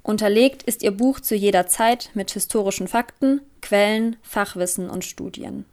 Unterlegt 0.03 0.63
ist 0.63 0.83
ihr 0.83 0.93
Buch 0.93 1.21
zu 1.21 1.35
jeder 1.35 1.67
Zeit 1.67 2.09
mit 2.15 2.31
historischen 2.31 2.89
Fakten, 2.89 3.43
Quellen, 3.61 4.17
Fachwissen 4.23 4.89
und 4.89 5.05
Studien. 5.05 5.67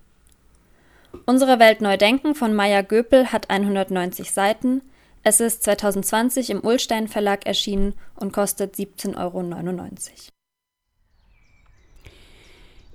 Unsere 1.26 1.58
Welt 1.58 1.80
neu 1.80 1.96
denken 1.96 2.36
von 2.36 2.54
Maya 2.54 2.82
Göpel 2.82 3.32
hat 3.32 3.50
190 3.50 4.34
Seiten. 4.34 4.82
Es 5.24 5.42
ist 5.42 5.64
2020 5.64 6.50
im 6.50 6.64
Ullstein 6.64 7.08
Verlag 7.08 7.46
erschienen 7.46 7.94
und 8.16 8.32
kostet 8.32 8.76
17,99 8.76 9.18
Euro. 9.18 9.44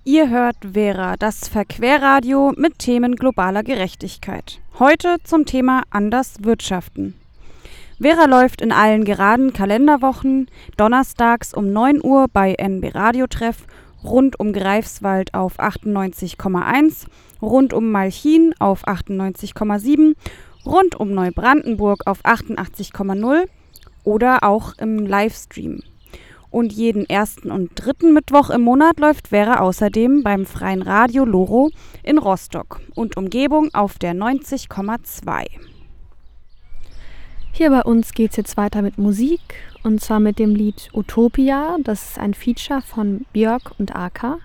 Ihr 0.05 0.31
hört 0.31 0.57
Vera, 0.73 1.17
das 1.17 1.49
Verquerradio 1.49 2.53
mit 2.57 2.79
Themen 2.79 3.17
globaler 3.17 3.63
Gerechtigkeit. 3.63 4.61
Heute 4.79 5.17
zum 5.25 5.45
Thema 5.45 5.83
Anders 5.91 6.37
Wirtschaften. 6.41 7.15
Vera 8.01 8.25
läuft 8.25 8.61
in 8.61 8.73
allen 8.73 9.05
geraden 9.05 9.53
Kalenderwochen 9.53 10.51
donnerstags 10.77 11.55
um 11.55 11.73
9 11.73 12.03
Uhr 12.03 12.27
bei 12.33 12.55
NB 12.55 12.95
Radiotreff 12.95 13.67
rund 14.05 14.39
um 14.39 14.53
Greifswald 14.53 15.35
auf 15.35 15.59
98,1, 15.59 17.07
rund 17.41 17.73
um 17.73 17.91
Malchin 17.91 18.55
auf 18.59 18.87
98,7, 18.87 20.15
rund 20.67 20.95
um 20.95 21.13
Neubrandenburg 21.13 22.07
auf 22.07 22.25
88,0 22.25 23.49
oder 24.05 24.43
auch 24.43 24.77
im 24.79 25.07
Livestream. 25.07 25.81
Und 26.51 26.73
jeden 26.73 27.09
ersten 27.09 27.51
und 27.51 27.71
dritten 27.75 28.15
Mittwoch 28.15 28.49
im 28.51 28.61
Monat 28.61 29.01
läuft 29.01 29.29
Vera 29.29 29.59
außerdem 29.61 30.23
beim 30.23 30.47
Freien 30.47 30.83
Radio 30.83 31.25
Loro 31.25 31.71
in 32.05 32.17
Rostock 32.17 32.81
und 32.95 33.17
Umgebung 33.17 33.75
auf 33.75 33.99
der 33.99 34.15
90,2. 34.15 35.47
Hier 37.51 37.71
bei 37.71 37.83
uns 37.83 38.13
geht 38.13 38.31
es 38.31 38.37
jetzt 38.37 38.57
weiter 38.57 38.83
mit 38.83 38.99
Musik 38.99 39.41
und 39.83 40.01
zwar 40.01 40.21
mit 40.21 40.39
dem 40.39 40.55
Lied 40.55 40.91
Utopia. 40.93 41.77
Das 41.83 42.11
ist 42.11 42.19
ein 42.19 42.35
Feature 42.35 42.83
von 42.83 43.27
Björk 43.33 43.73
und 43.79 43.95
Aka. 43.95 44.39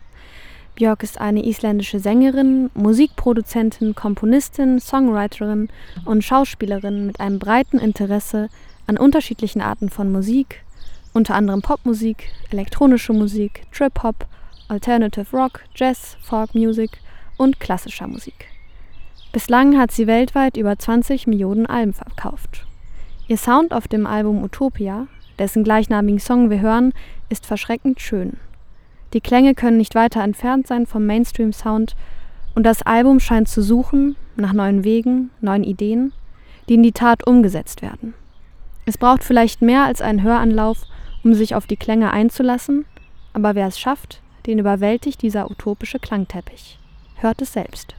Björk 0.79 1.03
ist 1.03 1.19
eine 1.19 1.45
isländische 1.45 1.99
Sängerin, 1.99 2.69
Musikproduzentin, 2.73 3.95
Komponistin, 3.95 4.79
Songwriterin 4.79 5.67
und 6.05 6.23
Schauspielerin 6.23 7.05
mit 7.05 7.19
einem 7.19 7.37
breiten 7.37 7.79
Interesse 7.79 8.47
an 8.87 8.97
unterschiedlichen 8.97 9.59
Arten 9.59 9.89
von 9.89 10.09
Musik, 10.09 10.63
unter 11.13 11.35
anderem 11.35 11.61
Popmusik, 11.61 12.31
elektronische 12.49 13.11
Musik, 13.11 13.63
Trip-Hop, 13.73 14.25
Alternative 14.69 15.35
Rock, 15.35 15.63
Jazz, 15.75 16.15
Folk 16.21 16.55
Music 16.55 16.91
und 17.35 17.59
klassischer 17.59 18.07
Musik. 18.07 18.47
Bislang 19.33 19.77
hat 19.77 19.91
sie 19.91 20.07
weltweit 20.07 20.55
über 20.55 20.79
20 20.79 21.27
Millionen 21.27 21.65
Alben 21.65 21.93
verkauft. 21.93 22.65
Ihr 23.27 23.37
Sound 23.37 23.73
auf 23.73 23.89
dem 23.89 24.07
Album 24.07 24.41
Utopia, 24.45 25.07
dessen 25.39 25.65
gleichnamigen 25.65 26.21
Song 26.21 26.49
wir 26.49 26.61
hören, 26.61 26.93
ist 27.27 27.45
verschreckend 27.45 27.99
schön. 27.99 28.37
Die 29.13 29.21
Klänge 29.21 29.55
können 29.55 29.77
nicht 29.77 29.95
weiter 29.95 30.21
entfernt 30.21 30.67
sein 30.67 30.85
vom 30.85 31.05
Mainstream-Sound 31.05 31.95
und 32.55 32.63
das 32.63 32.81
Album 32.83 33.19
scheint 33.19 33.47
zu 33.47 33.61
suchen 33.61 34.15
nach 34.35 34.53
neuen 34.53 34.83
Wegen, 34.83 35.31
neuen 35.41 35.63
Ideen, 35.63 36.13
die 36.67 36.75
in 36.75 36.83
die 36.83 36.91
Tat 36.91 37.25
umgesetzt 37.25 37.81
werden. 37.81 38.13
Es 38.85 38.97
braucht 38.97 39.23
vielleicht 39.23 39.61
mehr 39.61 39.83
als 39.83 40.01
einen 40.01 40.23
Höranlauf, 40.23 40.83
um 41.23 41.33
sich 41.33 41.55
auf 41.55 41.67
die 41.67 41.77
Klänge 41.77 42.11
einzulassen, 42.11 42.85
aber 43.33 43.55
wer 43.55 43.67
es 43.67 43.79
schafft, 43.79 44.21
den 44.45 44.59
überwältigt 44.59 45.21
dieser 45.21 45.49
utopische 45.49 45.99
Klangteppich. 45.99 46.79
Hört 47.15 47.41
es 47.41 47.53
selbst. 47.53 47.95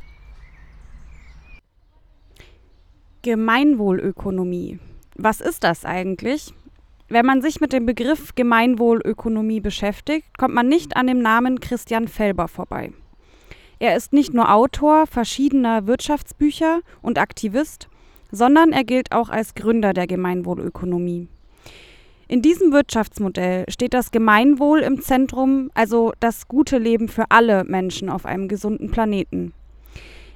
Gemeinwohlökonomie 3.23 4.79
was 5.23 5.43
ist 5.43 5.65
das 5.65 5.85
eigentlich? 5.85 6.55
Wenn 7.13 7.27
man 7.27 7.43
sich 7.43 7.61
mit 7.61 7.73
dem 7.73 7.87
Begriff 7.87 8.37
Gemeinwohlökonomie 8.37 9.59
beschäftigt, 9.59 10.39
kommt 10.39 10.55
man 10.55 10.69
nicht 10.69 10.97
an 10.97 11.09
dem 11.09 11.19
Namen 11.19 11.59
Christian 11.59 12.07
Felber 12.07 12.47
vorbei. 12.47 12.93
Er 13.81 13.97
ist 13.97 14.13
nicht 14.13 14.33
nur 14.33 14.55
Autor 14.55 15.09
verschiedener 15.09 15.89
Wirtschaftsbücher 15.89 16.83
und 17.03 17.19
Aktivist, 17.19 17.89
sondern 18.31 18.71
er 18.71 18.85
gilt 18.85 19.11
auch 19.11 19.29
als 19.29 19.57
Gründer 19.57 19.93
der 19.93 20.07
Gemeinwohlökonomie. 20.07 21.27
In 22.29 22.43
diesem 22.43 22.73
Wirtschaftsmodell 22.73 23.65
steht 23.69 23.93
das 23.93 24.13
Gemeinwohl 24.13 24.79
im 24.79 25.03
Zentrum, 25.03 25.73
also 25.75 26.13
das 26.21 26.47
gute 26.47 26.79
Leben 26.79 27.09
für 27.09 27.25
alle 27.31 27.65
Menschen 27.65 28.09
auf 28.09 28.25
einem 28.25 28.47
gesunden 28.47 28.93
Planeten. 28.93 29.53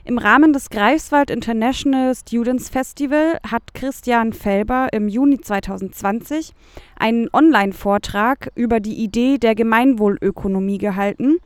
Im 0.06 0.18
Rahmen 0.18 0.52
des 0.52 0.68
Greifswald 0.68 1.30
International 1.30 2.14
Students 2.14 2.68
Festival 2.68 3.38
hat 3.50 3.73
Christian 3.73 4.34
Felber 4.34 4.88
im 4.92 5.08
Juni 5.08 5.40
2020 5.40 6.52
einen 6.99 7.30
Online-Vortrag 7.32 8.52
über 8.54 8.80
die 8.80 9.02
Idee 9.02 9.38
der 9.38 9.54
Gemeinwohlökonomie 9.54 10.76
gehalten 10.76 11.38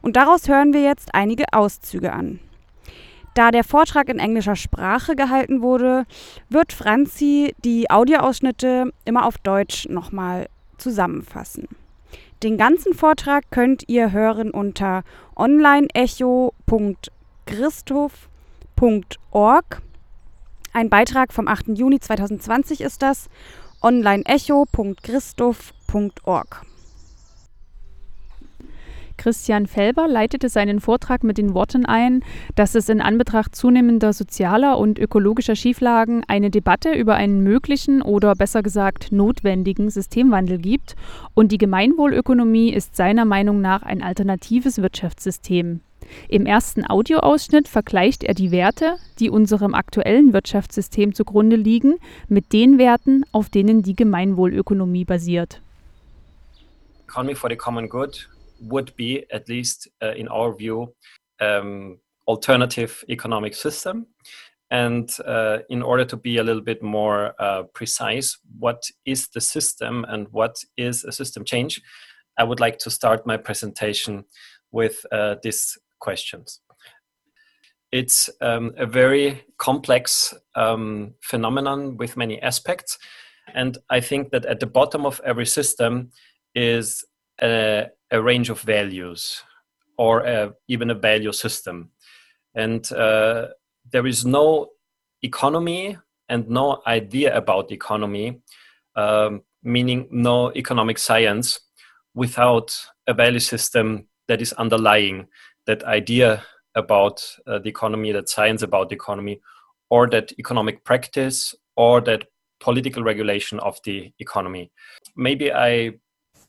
und 0.00 0.16
daraus 0.16 0.48
hören 0.48 0.72
wir 0.72 0.80
jetzt 0.80 1.14
einige 1.14 1.52
Auszüge 1.52 2.14
an. 2.14 2.40
Da 3.34 3.50
der 3.50 3.62
Vortrag 3.62 4.08
in 4.08 4.18
englischer 4.18 4.56
Sprache 4.56 5.14
gehalten 5.14 5.60
wurde, 5.60 6.06
wird 6.48 6.72
Franzi 6.72 7.54
die 7.62 7.90
Audioausschnitte 7.90 8.90
immer 9.04 9.26
auf 9.26 9.36
Deutsch 9.36 9.86
nochmal 9.86 10.48
zusammenfassen. 10.78 11.68
Den 12.42 12.56
ganzen 12.56 12.94
Vortrag 12.94 13.50
könnt 13.50 13.84
ihr 13.86 14.12
hören 14.12 14.50
unter 14.50 15.02
onlineecho.de 15.36 17.17
christoph.org. 17.48 19.80
Ein 20.74 20.90
Beitrag 20.90 21.32
vom 21.32 21.48
8. 21.48 21.78
Juni 21.78 21.98
2020 21.98 22.82
ist 22.82 23.00
das. 23.00 23.30
onlineecho.christoph.org. 23.80 26.62
Christian 29.16 29.66
Felber 29.66 30.08
leitete 30.08 30.50
seinen 30.50 30.78
Vortrag 30.78 31.24
mit 31.24 31.38
den 31.38 31.54
Worten 31.54 31.86
ein, 31.86 32.22
dass 32.54 32.74
es 32.74 32.90
in 32.90 33.00
Anbetracht 33.00 33.56
zunehmender 33.56 34.12
sozialer 34.12 34.76
und 34.76 34.98
ökologischer 34.98 35.56
Schieflagen 35.56 36.22
eine 36.28 36.50
Debatte 36.50 36.92
über 36.92 37.14
einen 37.14 37.42
möglichen 37.42 38.02
oder 38.02 38.34
besser 38.34 38.62
gesagt 38.62 39.10
notwendigen 39.10 39.88
Systemwandel 39.88 40.58
gibt 40.58 40.96
und 41.34 41.50
die 41.50 41.58
Gemeinwohlökonomie 41.58 42.74
ist 42.74 42.94
seiner 42.94 43.24
Meinung 43.24 43.62
nach 43.62 43.82
ein 43.82 44.02
alternatives 44.02 44.82
Wirtschaftssystem. 44.82 45.80
Im 46.28 46.46
ersten 46.46 46.88
Audioausschnitt 46.88 47.68
vergleicht 47.68 48.24
er 48.24 48.34
die 48.34 48.50
Werte, 48.50 48.96
die 49.18 49.30
unserem 49.30 49.74
aktuellen 49.74 50.32
Wirtschaftssystem 50.32 51.14
zugrunde 51.14 51.56
liegen, 51.56 51.98
mit 52.28 52.52
den 52.52 52.78
Werten, 52.78 53.24
auf 53.32 53.48
denen 53.48 53.82
die 53.82 53.96
Gemeinwohlökonomie 53.96 55.04
basiert. 55.04 55.60
Economy 57.08 57.34
for 57.34 57.48
the 57.48 57.56
common 57.56 57.88
good 57.88 58.28
would 58.60 58.94
be, 58.96 59.24
at 59.30 59.48
least 59.48 59.90
uh, 60.02 60.14
in 60.16 60.28
our 60.28 60.54
view, 60.56 60.94
um, 61.40 61.98
alternative 62.26 63.04
economic 63.08 63.54
system. 63.54 64.06
And 64.70 65.10
uh, 65.26 65.60
in 65.70 65.82
order 65.82 66.04
to 66.04 66.16
be 66.16 66.36
a 66.36 66.42
little 66.42 66.60
bit 66.60 66.82
more 66.82 67.34
uh, 67.38 67.62
precise, 67.72 68.38
what 68.58 68.90
is 69.06 69.28
the 69.28 69.40
system 69.40 70.04
and 70.08 70.28
what 70.30 70.62
is 70.76 71.04
a 71.04 71.12
system 71.12 71.44
change? 71.44 71.80
I 72.36 72.44
would 72.44 72.60
like 72.60 72.78
to 72.80 72.90
start 72.90 73.26
my 73.26 73.38
presentation 73.38 74.24
with 74.70 75.06
uh, 75.10 75.36
this 75.42 75.78
questions. 76.00 76.60
It's 77.90 78.28
um, 78.40 78.72
a 78.76 78.86
very 78.86 79.44
complex 79.56 80.34
um, 80.54 81.14
phenomenon 81.22 81.96
with 81.96 82.16
many 82.16 82.40
aspects. 82.42 82.98
And 83.54 83.78
I 83.88 84.00
think 84.00 84.30
that 84.30 84.44
at 84.44 84.60
the 84.60 84.66
bottom 84.66 85.06
of 85.06 85.20
every 85.24 85.46
system 85.46 86.10
is 86.54 87.04
a, 87.40 87.86
a 88.10 88.20
range 88.20 88.50
of 88.50 88.60
values 88.60 89.42
or 89.96 90.20
a, 90.20 90.52
even 90.68 90.90
a 90.90 90.94
value 90.94 91.32
system. 91.32 91.90
And 92.54 92.90
uh, 92.92 93.48
there 93.90 94.06
is 94.06 94.26
no 94.26 94.68
economy 95.22 95.96
and 96.28 96.48
no 96.48 96.82
idea 96.86 97.34
about 97.34 97.72
economy, 97.72 98.42
um, 98.96 99.42
meaning 99.62 100.08
no 100.10 100.52
economic 100.54 100.98
science, 100.98 101.60
without 102.14 102.76
a 103.06 103.14
value 103.14 103.40
system 103.40 104.08
that 104.26 104.42
is 104.42 104.52
underlying 104.54 105.26
that 105.68 105.84
idea 105.84 106.42
about 106.74 107.22
uh, 107.46 107.58
the 107.58 107.68
economy, 107.68 108.10
that 108.10 108.28
science 108.28 108.62
about 108.62 108.88
the 108.88 108.96
economy, 108.96 109.40
or 109.90 110.08
that 110.08 110.32
economic 110.38 110.82
practice, 110.82 111.54
or 111.76 112.00
that 112.00 112.24
political 112.58 113.04
regulation 113.04 113.60
of 113.60 113.78
the 113.84 114.10
economy. 114.18 114.72
Maybe 115.14 115.52
I, 115.52 115.92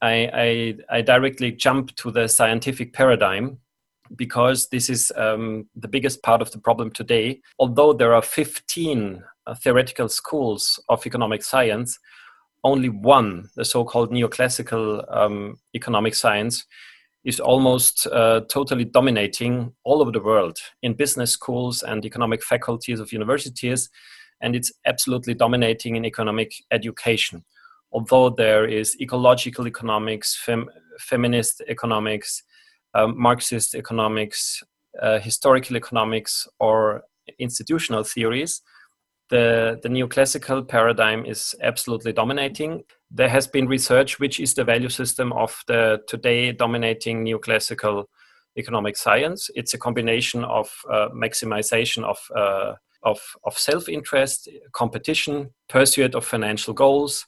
I, 0.01 0.29
I, 0.33 0.75
I 0.89 1.01
directly 1.01 1.51
jump 1.51 1.95
to 1.97 2.11
the 2.11 2.27
scientific 2.27 2.93
paradigm 2.93 3.59
because 4.15 4.69
this 4.69 4.89
is 4.89 5.11
um, 5.15 5.67
the 5.75 5.87
biggest 5.87 6.23
part 6.23 6.41
of 6.41 6.51
the 6.51 6.57
problem 6.57 6.89
today. 6.89 7.41
Although 7.59 7.93
there 7.93 8.15
are 8.15 8.21
15 8.21 9.23
uh, 9.45 9.55
theoretical 9.55 10.09
schools 10.09 10.79
of 10.89 11.05
economic 11.05 11.43
science, 11.43 11.99
only 12.63 12.89
one, 12.89 13.49
the 13.55 13.65
so 13.65 13.83
called 13.83 14.11
neoclassical 14.11 15.05
um, 15.15 15.59
economic 15.75 16.15
science, 16.15 16.65
is 17.25 17.39
almost 17.39 18.07
uh, 18.07 18.41
totally 18.49 18.85
dominating 18.85 19.73
all 19.83 20.01
over 20.01 20.11
the 20.11 20.21
world 20.21 20.57
in 20.81 20.93
business 20.93 21.31
schools 21.31 21.83
and 21.83 22.05
economic 22.05 22.43
faculties 22.43 22.99
of 22.99 23.11
universities. 23.11 23.89
And 24.41 24.55
it's 24.55 24.71
absolutely 24.85 25.33
dominating 25.33 25.95
in 25.97 26.05
economic 26.05 26.53
education. 26.71 27.43
Although 27.91 28.29
there 28.29 28.65
is 28.65 28.95
ecological 29.01 29.67
economics, 29.67 30.37
fem- 30.45 30.69
feminist 30.99 31.61
economics, 31.67 32.43
um, 32.93 33.19
Marxist 33.19 33.75
economics, 33.75 34.63
uh, 35.01 35.19
historical 35.19 35.75
economics, 35.75 36.47
or 36.59 37.03
institutional 37.37 38.03
theories, 38.03 38.61
the, 39.29 39.79
the 39.83 39.89
neoclassical 39.89 40.67
paradigm 40.67 41.25
is 41.25 41.55
absolutely 41.61 42.13
dominating. 42.13 42.83
There 43.11 43.29
has 43.29 43.47
been 43.47 43.67
research 43.67 44.19
which 44.19 44.39
is 44.39 44.53
the 44.53 44.63
value 44.63 44.89
system 44.89 45.31
of 45.33 45.63
the 45.67 46.01
today 46.07 46.51
dominating 46.51 47.23
neoclassical 47.23 48.05
economic 48.57 48.97
science. 48.97 49.49
It's 49.55 49.73
a 49.73 49.77
combination 49.77 50.43
of 50.43 50.71
uh, 50.91 51.09
maximization 51.09 52.03
of, 52.03 52.17
uh, 52.35 52.73
of, 53.03 53.19
of 53.43 53.57
self 53.57 53.87
interest, 53.87 54.49
competition, 54.73 55.51
pursuit 55.69 56.15
of 56.15 56.25
financial 56.25 56.73
goals, 56.73 57.25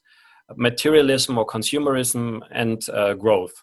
materialism 0.55 1.37
or 1.37 1.45
consumerism, 1.45 2.41
and 2.51 2.81
uh, 2.89 3.13
growth. 3.13 3.53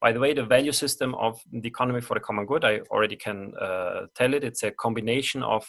By 0.00 0.12
the 0.12 0.20
way, 0.20 0.34
the 0.34 0.44
value 0.44 0.72
system 0.72 1.14
of 1.14 1.40
the 1.52 1.68
economy 1.68 2.00
for 2.00 2.14
the 2.14 2.20
common 2.20 2.46
good, 2.46 2.64
I 2.64 2.80
already 2.90 3.16
can 3.16 3.52
uh, 3.60 4.06
tell 4.14 4.34
it. 4.34 4.44
It's 4.44 4.62
a 4.62 4.70
combination 4.70 5.42
of 5.42 5.66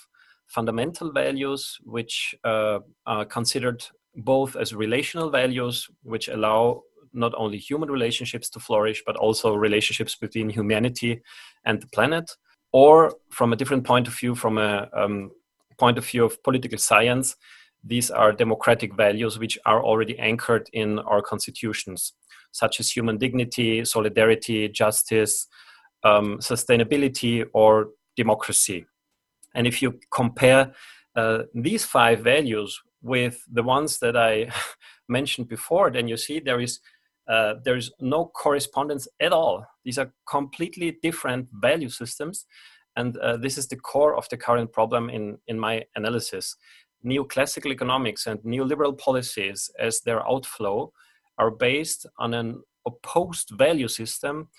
fundamental 0.48 1.12
values, 1.12 1.78
which 1.84 2.36
uh, 2.44 2.80
are 3.06 3.26
considered 3.26 3.84
both 4.16 4.56
as 4.56 4.74
relational 4.74 5.30
values, 5.30 5.88
which 6.04 6.28
allow 6.28 6.82
not 7.14 7.34
only 7.38 7.58
human 7.58 7.90
relationships 7.90 8.50
to 8.50 8.60
flourish, 8.60 9.04
but 9.06 9.16
also 9.16 9.54
relationships 9.56 10.16
between 10.16 10.50
humanity 10.50 11.22
and 11.66 11.82
the 11.82 11.88
planet, 11.88 12.32
or 12.72 13.14
from 13.30 13.54
a 13.54 13.56
different 13.56 13.84
point 13.84 14.08
of 14.08 14.14
view, 14.18 14.36
from 14.36 14.58
a 14.58 14.90
um, 14.94 15.32
point 15.78 15.98
of 15.98 16.06
view 16.06 16.26
of 16.26 16.42
political 16.44 16.78
science, 16.78 17.36
these 17.84 18.12
are 18.12 18.32
democratic 18.34 18.96
values 18.96 19.40
which 19.40 19.58
are 19.66 19.84
already 19.84 20.18
anchored 20.20 20.70
in 20.74 21.00
our 21.00 21.22
constitutions, 21.22 22.14
such 22.52 22.80
as 22.80 22.90
human 22.90 23.18
dignity, 23.18 23.86
solidarity, 23.86 24.68
justice, 24.68 25.48
um, 26.04 26.38
sustainability, 26.40 27.46
or 27.54 27.90
democracy. 28.16 28.86
And 29.58 29.66
if 29.66 29.82
you 29.82 30.00
compare 30.14 30.72
uh, 31.16 31.40
these 31.54 31.84
five 31.84 32.20
values 32.20 32.80
with 33.02 33.44
the 33.52 33.64
ones 33.64 33.98
that 34.00 34.16
I 34.16 34.52
mentioned 35.10 35.50
before, 35.50 35.90
then 35.92 36.08
you 36.08 36.16
see 36.16 36.40
there 36.40 36.62
is 36.62 36.80
uh, 37.28 37.56
there 37.66 37.76
is 37.76 37.92
no 38.00 38.28
correspondence 38.28 39.06
at 39.20 39.34
all. 39.34 39.66
These 39.84 39.98
are 39.98 40.14
completely 40.30 40.98
different 41.04 41.50
value 41.52 41.90
systems, 41.90 42.46
and 42.96 43.18
uh, 43.18 43.36
this 43.36 43.58
is 43.58 43.68
the 43.68 43.76
core 43.76 44.16
of 44.16 44.30
the 44.30 44.38
current 44.38 44.72
problem 44.72 45.10
in 45.10 45.40
in 45.48 45.60
my 45.60 45.84
analysis. 45.96 46.56
Neoclassical 47.04 47.72
economics 47.72 48.28
and 48.28 48.40
neoliberal 48.42 48.98
policies, 48.98 49.72
as 49.80 50.02
their 50.02 50.26
outflow, 50.28 50.92
are 51.38 51.52
based 51.52 52.06
on 52.20 52.34
an 52.34 52.62
opposed 52.86 53.50
value 53.58 53.88
system 53.88 54.50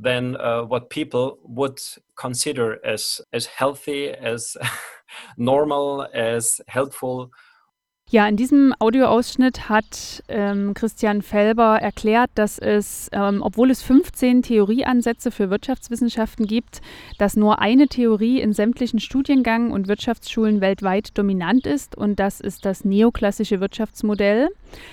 than 0.00 0.36
uh, 0.36 0.62
what 0.62 0.90
people 0.90 1.38
would 1.42 1.80
consider 2.14 2.78
as 2.84 3.20
as 3.32 3.46
healthy, 3.46 4.10
as 4.10 4.56
normal, 5.36 6.06
as 6.14 6.60
helpful 6.68 7.30
Ja, 8.10 8.26
in 8.26 8.38
diesem 8.38 8.74
Audioausschnitt 8.78 9.68
hat 9.68 10.24
ähm, 10.28 10.72
Christian 10.72 11.20
Felber 11.20 11.76
erklärt, 11.78 12.30
dass 12.36 12.58
es, 12.58 13.10
ähm, 13.12 13.42
obwohl 13.42 13.70
es 13.70 13.82
15 13.82 14.40
Theorieansätze 14.42 15.30
für 15.30 15.50
Wirtschaftswissenschaften 15.50 16.46
gibt, 16.46 16.80
dass 17.18 17.36
nur 17.36 17.58
eine 17.58 17.86
Theorie 17.86 18.40
in 18.40 18.54
sämtlichen 18.54 18.98
Studiengängen 18.98 19.72
und 19.72 19.88
Wirtschaftsschulen 19.88 20.62
weltweit 20.62 21.18
dominant 21.18 21.66
ist 21.66 21.98
und 21.98 22.18
das 22.18 22.40
ist 22.40 22.64
das 22.64 22.82
neoklassische 22.82 23.60
Wirtschaftsmodell. 23.60 24.48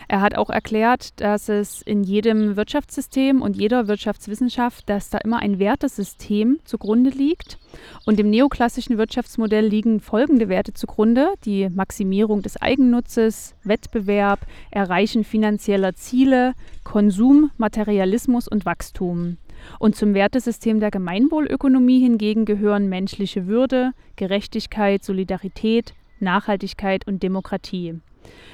Er 0.07 0.21
hat 0.21 0.35
auch 0.35 0.49
erklärt, 0.49 1.19
dass 1.19 1.49
es 1.49 1.81
in 1.81 2.03
jedem 2.03 2.55
Wirtschaftssystem 2.55 3.41
und 3.41 3.57
jeder 3.57 3.87
Wirtschaftswissenschaft, 3.87 4.89
dass 4.89 5.09
da 5.09 5.17
immer 5.19 5.39
ein 5.39 5.59
Wertesystem 5.59 6.59
zugrunde 6.63 7.09
liegt. 7.09 7.57
Und 8.05 8.19
im 8.19 8.29
neoklassischen 8.29 8.97
Wirtschaftsmodell 8.97 9.65
liegen 9.65 9.99
folgende 9.99 10.49
Werte 10.49 10.73
zugrunde: 10.73 11.33
die 11.43 11.69
Maximierung 11.69 12.41
des 12.41 12.61
Eigennutzes, 12.61 13.55
Wettbewerb, 13.63 14.39
Erreichen 14.71 15.23
finanzieller 15.23 15.95
Ziele, 15.95 16.53
Konsum, 16.83 17.51
Materialismus 17.57 18.47
und 18.47 18.65
Wachstum. 18.65 19.37
Und 19.79 19.95
zum 19.95 20.13
Wertesystem 20.13 20.79
der 20.79 20.91
Gemeinwohlökonomie 20.91 21.99
hingegen 21.99 22.45
gehören 22.45 22.87
menschliche 22.87 23.47
Würde, 23.47 23.91
Gerechtigkeit, 24.15 25.03
Solidarität, 25.03 25.93
Nachhaltigkeit 26.19 27.07
und 27.07 27.23
Demokratie. 27.23 27.95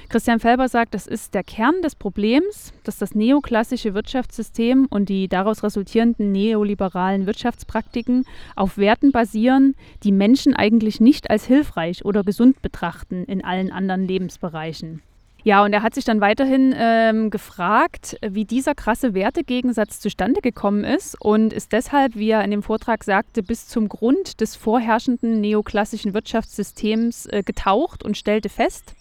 Christian 0.10 0.42
Felber 0.42 0.68
sagt, 0.68 0.94
das 0.94 1.08
ist 1.08 1.34
der 1.34 1.44
Kern 1.44 1.82
des 1.82 1.96
Problems, 1.96 2.74
dass 2.84 2.98
das 2.98 3.16
neoklassische 3.16 3.94
Wirtschaftssystem 3.94 4.88
und 4.90 5.08
die 5.08 5.30
daraus 5.30 5.64
resultierenden 5.64 6.34
neoliberalen 6.34 7.26
Wirtschaftspraktiken 7.26 8.26
auf 8.58 8.78
Werten 8.78 9.14
basieren, 9.14 9.74
die 10.04 10.12
Menschen 10.12 10.54
eigentlich 10.54 11.00
nicht 11.00 11.30
als 11.30 11.46
hilfreich 11.46 12.04
oder 12.04 12.24
gesund 12.24 12.62
betrachten 12.62 13.24
in 13.24 13.42
allen 13.44 13.72
anderen 13.72 14.06
Lebensbereichen. 14.06 15.02
Ja, 15.44 15.64
und 15.64 15.74
er 15.74 15.82
hat 15.82 15.96
sich 15.96 16.06
dann 16.06 16.22
weiterhin 16.22 16.76
ähm, 16.78 17.32
gefragt, 17.32 18.18
wie 18.22 18.46
dieser 18.46 18.76
krasse 18.76 19.16
Wertegegensatz 19.16 20.00
zustande 20.00 20.42
gekommen 20.42 20.84
ist 20.84 21.20
und 21.20 21.52
ist 21.52 21.72
deshalb, 21.72 22.16
wie 22.16 22.30
er 22.30 22.44
in 22.44 22.52
dem 22.52 22.62
Vortrag 22.62 23.04
sagte, 23.04 23.42
bis 23.42 23.68
zum 23.68 23.90
Grund 23.90 24.40
des 24.40 24.56
vorherrschenden 24.56 25.42
neoklassischen 25.42 26.14
Wirtschaftssystems 26.14 27.26
äh, 27.26 27.42
getaucht 27.44 28.04
und 28.04 28.18
stellte 28.18 28.50
fest, 28.50 28.94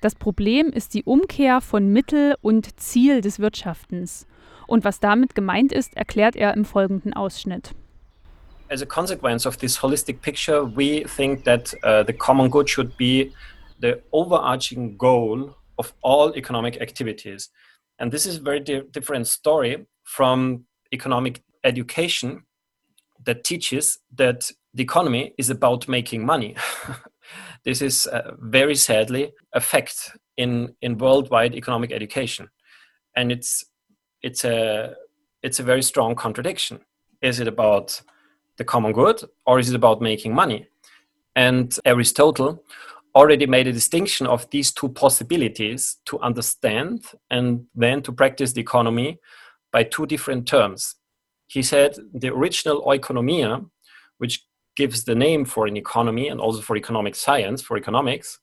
das 0.00 0.14
Problem 0.14 0.68
ist 0.68 0.94
die 0.94 1.04
Umkehr 1.04 1.60
von 1.60 1.88
Mittel 1.88 2.36
und 2.40 2.78
Ziel 2.80 3.20
des 3.20 3.38
Wirtschaftens. 3.38 4.26
Und 4.66 4.84
was 4.84 5.00
damit 5.00 5.34
gemeint 5.34 5.72
ist, 5.72 5.96
erklärt 5.96 6.36
er 6.36 6.54
im 6.54 6.64
folgenden 6.64 7.14
Ausschnitt. 7.14 7.74
As 8.68 8.82
a 8.82 8.86
consequence 8.86 9.46
of 9.46 9.56
this 9.56 9.80
holistic 9.80 10.20
picture, 10.22 10.64
we 10.64 11.04
think 11.04 11.44
that 11.44 11.72
uh, 11.84 12.02
the 12.04 12.12
common 12.12 12.50
good 12.50 12.68
should 12.68 12.96
be 12.96 13.32
the 13.80 14.02
overarching 14.10 14.98
goal 14.98 15.54
of 15.76 15.94
all 16.02 16.34
economic 16.34 16.80
activities. 16.80 17.50
And 17.98 18.12
this 18.12 18.26
is 18.26 18.38
a 18.38 18.42
very 18.42 18.60
di 18.60 18.82
different 18.90 19.28
story 19.28 19.86
from 20.02 20.64
economic 20.92 21.42
education 21.62 22.44
that 23.24 23.44
teaches 23.44 23.98
that 24.16 24.50
the 24.74 24.82
economy 24.82 25.32
is 25.38 25.48
about 25.48 25.88
making 25.88 26.26
money. 26.26 26.56
This 27.66 27.82
is 27.82 28.06
uh, 28.06 28.30
very 28.38 28.76
sadly 28.76 29.32
a 29.52 29.60
fact 29.60 30.16
in, 30.36 30.76
in 30.80 30.98
worldwide 30.98 31.56
economic 31.56 31.90
education. 31.90 32.48
And 33.16 33.32
it's, 33.32 33.64
it's, 34.22 34.44
a, 34.44 34.94
it's 35.42 35.58
a 35.58 35.64
very 35.64 35.82
strong 35.82 36.14
contradiction. 36.14 36.78
Is 37.20 37.40
it 37.40 37.48
about 37.48 38.00
the 38.56 38.64
common 38.64 38.92
good 38.92 39.20
or 39.46 39.58
is 39.58 39.68
it 39.68 39.74
about 39.74 40.00
making 40.00 40.32
money? 40.32 40.68
And 41.34 41.76
Aristotle 41.84 42.62
already 43.16 43.46
made 43.46 43.66
a 43.66 43.72
distinction 43.72 44.28
of 44.28 44.48
these 44.50 44.70
two 44.70 44.90
possibilities 44.90 45.96
to 46.04 46.20
understand 46.20 47.06
and 47.30 47.66
then 47.74 48.00
to 48.02 48.12
practice 48.12 48.52
the 48.52 48.60
economy 48.60 49.18
by 49.72 49.82
two 49.82 50.06
different 50.06 50.46
terms. 50.46 50.94
He 51.48 51.62
said 51.64 51.96
the 52.14 52.28
original 52.28 52.82
oikonomia, 52.82 53.68
which 54.18 54.45
gives 54.76 55.04
the 55.04 55.14
name 55.14 55.44
for 55.44 55.66
an 55.66 55.76
economy 55.76 56.28
and 56.28 56.40
also 56.40 56.60
for 56.60 56.76
economic 56.76 57.14
science, 57.14 57.62
for 57.62 57.76
economics, 57.76 58.38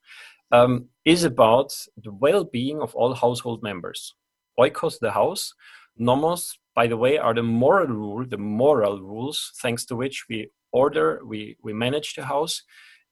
um, 0.52 0.86
is 1.06 1.24
about 1.24 1.74
the 2.04 2.12
well 2.12 2.44
being 2.44 2.82
of 2.82 2.94
all 2.96 3.14
household 3.14 3.64
members. 3.64 4.16
Oikos, 4.60 5.00
the 5.00 5.12
house, 5.12 5.54
nomos, 5.98 6.58
by 6.76 6.88
the 6.88 6.98
way, 6.98 7.18
are 7.18 7.34
the 7.34 7.44
moral 7.44 7.88
rule, 7.88 8.26
the 8.28 8.38
moral 8.38 9.02
rules, 9.02 9.52
thanks 9.62 9.86
to 9.86 9.96
which 9.96 10.26
we 10.30 10.50
order, 10.72 11.22
we, 11.26 11.56
we 11.64 11.74
manage 11.74 12.16
the 12.16 12.26
house 12.26 12.64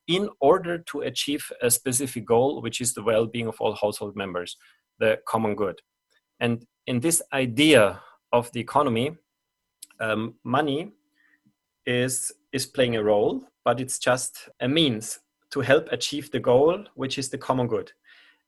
in 0.08 0.30
order 0.40 0.80
to 0.80 1.02
achieve 1.02 1.52
a 1.62 1.70
specific 1.70 2.26
goal, 2.26 2.62
which 2.62 2.82
is 2.82 2.94
the 2.94 3.04
well 3.04 3.26
being 3.26 3.48
of 3.48 3.56
all 3.60 3.76
household 3.76 4.16
members, 4.16 4.58
the 5.00 5.20
common 5.28 5.56
good. 5.56 5.80
And 6.40 6.66
in 6.88 7.00
this 7.00 7.22
idea 7.32 8.02
of 8.34 8.52
the 8.52 8.60
economy, 8.60 9.18
um, 10.00 10.36
money 10.44 10.92
is 11.86 12.32
is 12.54 12.66
playing 12.66 12.96
a 12.96 13.04
role, 13.04 13.44
but 13.66 13.80
it's 13.80 14.00
just 14.00 14.50
a 14.60 14.68
means 14.68 15.20
to 15.52 15.62
help 15.62 15.88
achieve 15.92 16.32
the 16.32 16.40
goal, 16.40 16.86
which 16.96 17.18
is 17.18 17.30
the 17.30 17.38
common 17.38 17.68
good. 17.68 17.92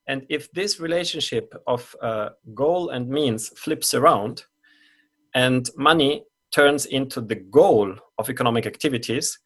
And 0.08 0.26
if 0.30 0.52
this 0.52 0.80
relationship 0.80 1.54
of 1.68 1.96
uh, 2.02 2.30
goal 2.54 2.90
and 2.90 3.08
means 3.08 3.50
flips 3.50 3.94
around, 3.94 4.44
and 5.34 5.70
money 5.78 6.24
turns 6.52 6.86
into 6.86 7.22
the 7.22 7.36
goal 7.36 7.96
of 8.18 8.30
economic 8.30 8.66
activities, 8.66 9.40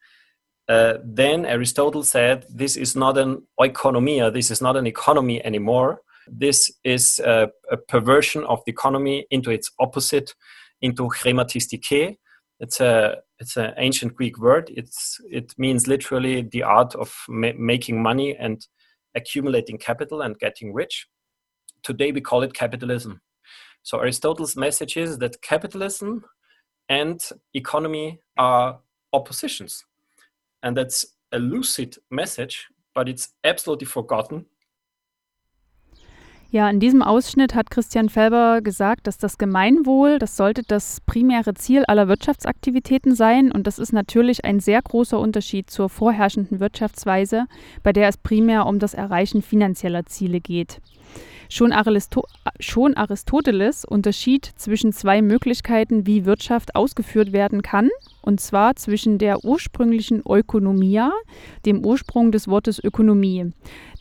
uh, 0.68 0.98
then 1.02 1.46
Aristotle 1.46 2.02
said 2.02 2.44
this 2.50 2.76
is 2.76 2.94
not 2.94 3.16
an 3.16 3.46
oikonomia, 3.58 4.32
this 4.32 4.50
is 4.50 4.60
not 4.60 4.76
an 4.76 4.86
economy 4.86 5.42
anymore. 5.44 6.02
This 6.26 6.70
is 6.84 7.20
a, 7.20 7.48
a 7.70 7.76
perversion 7.78 8.44
of 8.44 8.62
the 8.66 8.72
economy 8.72 9.26
into 9.30 9.50
its 9.50 9.70
opposite, 9.80 10.34
into 10.82 11.04
chrematistike. 11.04 12.18
It's 12.60 12.80
a 12.80 13.16
it's 13.40 13.56
an 13.56 13.72
ancient 13.76 14.14
Greek 14.14 14.38
word. 14.38 14.70
It's 14.74 15.20
it 15.30 15.54
means 15.58 15.86
literally 15.86 16.42
the 16.42 16.62
art 16.62 16.94
of 16.94 17.14
ma 17.28 17.50
making 17.56 18.02
money 18.02 18.36
and 18.36 18.66
accumulating 19.14 19.78
capital 19.78 20.22
and 20.22 20.38
getting 20.38 20.72
rich. 20.72 21.06
Today 21.82 22.12
we 22.12 22.20
call 22.20 22.42
it 22.42 22.54
capitalism. 22.54 23.20
So 23.82 23.98
Aristotle's 23.98 24.56
message 24.56 24.96
is 24.96 25.18
that 25.18 25.40
capitalism 25.40 26.24
and 26.88 27.26
economy 27.54 28.20
are 28.36 28.80
oppositions. 29.12 29.84
And 30.62 30.76
that's 30.76 31.06
a 31.32 31.38
lucid 31.38 31.96
message, 32.10 32.66
but 32.94 33.08
it's 33.08 33.34
absolutely 33.44 33.86
forgotten. 33.86 34.46
Ja, 36.50 36.70
in 36.70 36.80
diesem 36.80 37.02
Ausschnitt 37.02 37.54
hat 37.54 37.70
Christian 37.70 38.08
Felber 38.08 38.62
gesagt, 38.62 39.06
dass 39.06 39.18
das 39.18 39.36
Gemeinwohl, 39.36 40.18
das 40.18 40.34
sollte 40.34 40.62
das 40.66 41.02
primäre 41.04 41.52
Ziel 41.52 41.84
aller 41.84 42.08
Wirtschaftsaktivitäten 42.08 43.14
sein. 43.14 43.52
Und 43.52 43.66
das 43.66 43.78
ist 43.78 43.92
natürlich 43.92 44.46
ein 44.46 44.58
sehr 44.58 44.80
großer 44.80 45.18
Unterschied 45.20 45.68
zur 45.68 45.90
vorherrschenden 45.90 46.58
Wirtschaftsweise, 46.58 47.44
bei 47.82 47.92
der 47.92 48.08
es 48.08 48.16
primär 48.16 48.64
um 48.64 48.78
das 48.78 48.94
Erreichen 48.94 49.42
finanzieller 49.42 50.06
Ziele 50.06 50.40
geht. 50.40 50.80
Schon, 51.50 51.72
Aristo 51.72 52.26
schon 52.60 52.94
Aristoteles 52.94 53.86
unterschied 53.86 54.44
zwischen 54.56 54.92
zwei 54.92 55.22
Möglichkeiten, 55.22 56.06
wie 56.06 56.26
Wirtschaft 56.26 56.74
ausgeführt 56.74 57.32
werden 57.32 57.62
kann, 57.62 57.88
und 58.20 58.38
zwar 58.40 58.76
zwischen 58.76 59.16
der 59.16 59.44
ursprünglichen 59.44 60.22
Ökonomia, 60.28 61.10
dem 61.64 61.84
Ursprung 61.86 62.32
des 62.32 62.48
Wortes 62.48 62.78
Ökonomie. 62.84 63.52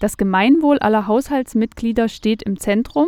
Das 0.02 0.18
Gemeinwohl 0.18 0.80
aller 0.80 1.08
Haushaltsmitglieder 1.08 2.10
steht 2.10 2.44
im 2.44 2.60
Zentrum, 2.60 3.08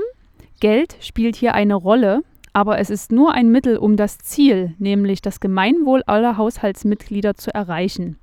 Geld 0.62 0.96
spielt 1.02 1.36
hier 1.36 1.54
eine 1.54 1.76
Rolle, 1.76 2.22
aber 2.54 2.80
es 2.80 2.90
ist 2.90 3.12
nur 3.12 3.34
ein 3.34 3.52
Mittel, 3.52 3.78
um 3.78 3.98
das 3.98 4.20
Ziel, 4.20 4.74
nämlich 4.80 5.22
das 5.22 5.42
Gemeinwohl 5.42 6.02
aller 6.06 6.38
Haushaltsmitglieder 6.38 7.36
zu 7.36 7.54
erreichen. 7.54 8.18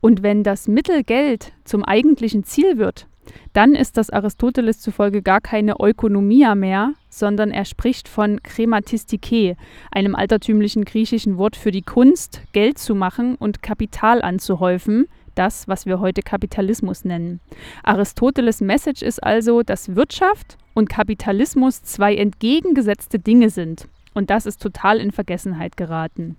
Und 0.00 0.22
wenn 0.22 0.44
das 0.44 0.68
Mittel 0.68 1.02
Geld 1.02 1.52
zum 1.64 1.84
eigentlichen 1.84 2.44
Ziel 2.44 2.78
wird, 2.78 3.07
dann 3.52 3.74
ist 3.74 3.96
das 3.96 4.10
Aristoteles 4.10 4.80
zufolge 4.80 5.22
gar 5.22 5.40
keine 5.40 5.76
Ökonomia 5.80 6.54
mehr, 6.54 6.94
sondern 7.08 7.50
er 7.50 7.64
spricht 7.64 8.08
von 8.08 8.42
Krematistike, 8.42 9.56
einem 9.90 10.14
altertümlichen 10.14 10.84
griechischen 10.84 11.38
Wort 11.38 11.56
für 11.56 11.70
die 11.70 11.82
Kunst, 11.82 12.42
Geld 12.52 12.78
zu 12.78 12.94
machen 12.94 13.34
und 13.36 13.62
Kapital 13.62 14.22
anzuhäufen, 14.22 15.06
das, 15.34 15.68
was 15.68 15.86
wir 15.86 16.00
heute 16.00 16.22
Kapitalismus 16.22 17.04
nennen. 17.04 17.40
Aristoteles 17.82 18.60
Message 18.60 19.02
ist 19.02 19.22
also, 19.22 19.62
dass 19.62 19.94
Wirtschaft 19.94 20.58
und 20.74 20.88
Kapitalismus 20.88 21.82
zwei 21.82 22.16
entgegengesetzte 22.16 23.18
Dinge 23.18 23.50
sind. 23.50 23.88
Und 24.14 24.30
das 24.30 24.46
ist 24.46 24.60
total 24.60 24.98
in 24.98 25.12
Vergessenheit 25.12 25.76
geraten. 25.76 26.36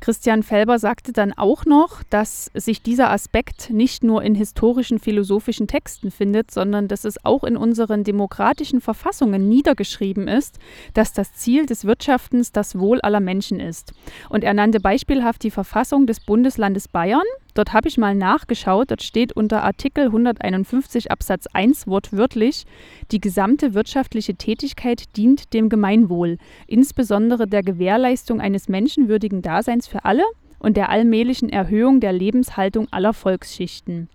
Christian 0.00 0.42
Felber 0.42 0.78
sagte 0.78 1.12
dann 1.12 1.32
auch 1.32 1.64
noch, 1.64 2.02
dass 2.10 2.50
sich 2.54 2.82
dieser 2.82 3.10
Aspekt 3.10 3.70
nicht 3.70 4.02
nur 4.04 4.22
in 4.22 4.34
historischen 4.34 4.98
philosophischen 4.98 5.66
Texten 5.66 6.10
findet, 6.10 6.50
sondern 6.50 6.88
dass 6.88 7.04
es 7.04 7.24
auch 7.24 7.44
in 7.44 7.56
unseren 7.56 8.04
demokratischen 8.04 8.80
Verfassungen 8.80 9.48
niedergeschrieben 9.48 10.28
ist, 10.28 10.58
dass 10.94 11.12
das 11.12 11.32
Ziel 11.34 11.66
des 11.66 11.84
Wirtschaftens 11.84 12.52
das 12.52 12.78
Wohl 12.78 13.00
aller 13.00 13.20
Menschen 13.20 13.60
ist. 13.60 13.92
Und 14.28 14.44
er 14.44 14.54
nannte 14.54 14.80
beispielhaft 14.80 15.42
die 15.42 15.50
Verfassung 15.50 16.06
des 16.06 16.20
Bundeslandes 16.20 16.88
Bayern, 16.88 17.22
Dort 17.58 17.72
habe 17.72 17.88
ich 17.88 17.98
mal 17.98 18.14
nachgeschaut, 18.14 18.92
dort 18.92 19.02
steht 19.02 19.32
unter 19.32 19.64
Artikel 19.64 20.04
151 20.04 21.10
Absatz 21.10 21.48
1 21.52 21.88
wortwörtlich, 21.88 22.66
die 23.10 23.20
gesamte 23.20 23.74
wirtschaftliche 23.74 24.36
Tätigkeit 24.36 25.16
dient 25.16 25.52
dem 25.54 25.68
Gemeinwohl, 25.68 26.38
insbesondere 26.68 27.48
der 27.48 27.64
Gewährleistung 27.64 28.40
eines 28.40 28.68
menschenwürdigen 28.68 29.42
Daseins 29.42 29.88
für 29.88 30.04
alle 30.04 30.22
und 30.60 30.76
der 30.76 30.88
allmählichen 30.88 31.48
Erhöhung 31.48 31.98
der 31.98 32.12
Lebenshaltung 32.12 32.86
aller 32.92 33.12
Volksschichten. 33.12 34.08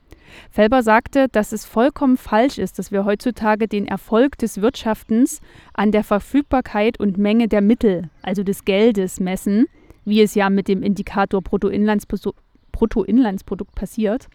Felber 0.50 0.82
sagte, 0.82 1.28
dass 1.30 1.52
es 1.52 1.66
vollkommen 1.66 2.16
falsch 2.16 2.58
ist, 2.58 2.80
dass 2.80 2.94
wir 2.94 3.04
heutzutage 3.04 3.68
den 3.68 3.90
Erfolg 3.90 4.38
des 4.38 4.62
Wirtschaftens 4.62 5.42
an 5.74 5.92
der 5.92 6.06
Verfügbarkeit 6.06 6.98
und 6.98 7.18
Menge 7.18 7.50
der 7.50 7.60
Mittel, 7.60 8.10
also 8.22 8.42
des 8.42 8.64
Geldes, 8.64 9.20
messen, 9.20 9.66
wie 10.06 10.22
es 10.22 10.34
ja 10.34 10.50
mit 10.50 10.70
dem 10.70 10.82
Indikator 10.82 11.42
Bruttoinlandsprodukt 11.42 12.40
Bruttoinlandsprodukt 12.74 13.74
passiert, 13.76 14.28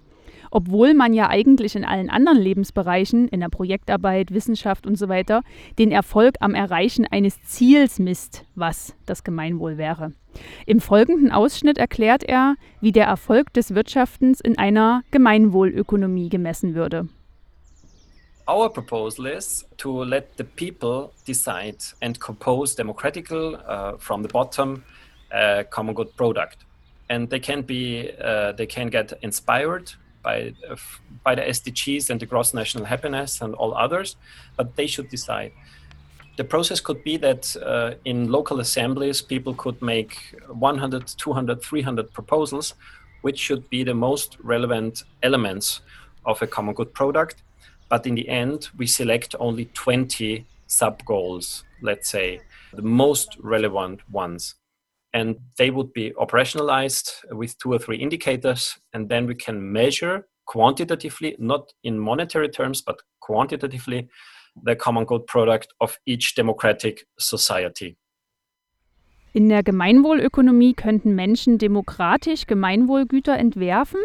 obwohl 0.51 0.94
man 0.94 1.12
ja 1.12 1.29
eigentlich 1.29 1.77
in 1.77 1.85
allen 1.85 2.09
anderen 2.09 2.38
Lebensbereichen, 2.38 3.29
in 3.29 3.40
der 3.40 3.51
Projektarbeit, 3.51 4.33
Wissenschaft 4.33 4.87
und 4.87 4.96
so 4.96 5.11
weiter, 5.11 5.42
den 5.79 5.92
Erfolg 5.92 6.37
am 6.40 6.55
Erreichen 6.55 7.07
eines 7.07 7.42
Ziels 7.42 7.98
misst, 7.98 8.46
was 8.55 8.94
das 9.05 9.24
Gemeinwohl 9.24 9.77
wäre. 9.77 10.12
Im 10.66 10.81
folgenden 10.81 11.33
Ausschnitt 11.33 11.79
erklärt 11.79 12.24
er, 12.24 12.55
wie 12.81 12.92
der 12.92 13.07
Erfolg 13.07 13.53
des 13.53 13.74
Wirtschaftens 13.74 14.40
in 14.40 14.57
einer 14.57 15.03
Gemeinwohlökonomie 15.11 16.29
gemessen 16.29 16.74
würde. 16.74 17.09
Our 18.48 18.70
proposal 18.72 19.27
is 19.27 19.66
to 19.77 20.05
let 20.05 20.31
the 20.38 20.44
people 20.44 21.11
decide 21.27 21.77
and 22.01 22.18
compose 22.18 22.74
democratical 22.74 23.57
uh, 23.57 23.98
from 23.98 24.22
the 24.22 24.29
bottom 24.29 24.85
uh, 25.31 25.64
common 25.68 25.94
good 25.94 26.16
product. 26.16 26.64
And 27.09 27.31
they 27.31 27.40
can 27.40 27.62
be 27.62 28.11
uh, 28.21 28.53
they 28.53 28.66
can 28.66 28.88
get 28.88 29.12
inspired 29.23 29.92
by 30.23 30.55
uh, 30.71 30.77
by 31.25 31.35
the 31.35 31.42
SDGs 31.42 32.11
and 32.11 32.21
the 32.21 32.27
gross 32.27 32.55
national 32.55 32.85
happiness 32.85 33.40
and 33.40 33.55
all 33.55 33.75
others, 33.75 34.16
but 34.57 34.77
they 34.77 34.87
should 34.87 35.09
decide. 35.09 35.53
The 36.37 36.44
process 36.44 36.81
could 36.81 37.03
be 37.03 37.16
that 37.16 37.57
uh, 37.57 37.94
in 38.05 38.31
local 38.31 38.61
assemblies, 38.61 39.21
people 39.21 39.55
could 39.55 39.83
make 39.83 40.37
100, 40.47 41.07
200, 41.07 41.62
300 41.62 42.12
proposals, 42.12 42.75
which 43.23 43.38
should 43.38 43.68
be 43.71 43.83
the 43.83 43.94
most 43.94 44.37
relevant 44.40 45.03
elements 45.25 45.81
of 46.25 46.40
a 46.40 46.47
common 46.47 46.75
good 46.75 46.94
product. 46.94 47.42
But 47.88 48.07
in 48.07 48.14
the 48.14 48.29
end, 48.29 48.68
we 48.77 48.87
select 48.87 49.35
only 49.40 49.64
20 49.64 50.47
sub 50.68 51.05
goals, 51.05 51.64
let's 51.83 52.09
say, 52.09 52.40
the 52.73 52.83
most 52.83 53.37
relevant 53.40 54.01
ones 54.12 54.55
and 55.12 55.37
they 55.57 55.71
would 55.71 55.92
be 55.92 56.12
operationalized 56.12 57.25
with 57.31 57.57
two 57.59 57.73
or 57.73 57.79
three 57.79 57.97
indicators 57.97 58.79
and 58.92 59.09
then 59.09 59.27
we 59.27 59.35
can 59.35 59.73
measure 59.73 60.27
quantitatively 60.47 61.37
not 61.38 61.73
in 61.83 61.99
monetary 61.99 62.49
terms 62.49 62.83
but 62.83 63.03
quantitatively 63.21 64.09
the 64.64 64.75
common 64.77 65.05
good 65.05 65.27
product 65.27 65.68
of 65.81 65.99
each 66.07 66.35
democratic 66.35 67.07
society 67.18 67.97
In 69.35 69.49
der 69.51 69.62
Gemeinwohlökonomie 69.62 70.73
könnten 70.75 71.14
Menschen 71.14 71.59
demokratisch 71.59 72.47
Gemeinwohlgüter 72.47 73.37
entwerfen. 73.37 74.01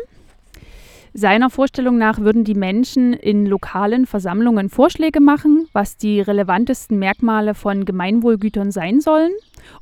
Seiner 1.14 1.50
Vorstellung 1.50 1.98
nach 1.98 2.20
würden 2.20 2.44
die 2.44 2.56
Menschen 2.56 3.14
in 3.14 3.46
lokalen 3.46 4.06
Versammlungen 4.06 4.70
Vorschläge 4.70 5.22
machen, 5.22 5.68
was 5.72 5.96
die 5.96 6.20
relevantesten 6.22 7.00
Merkmale 7.00 7.54
von 7.54 7.86
Gemeinwohlgütern 7.86 8.72
sein 8.72 9.00
sollen. 9.00 9.32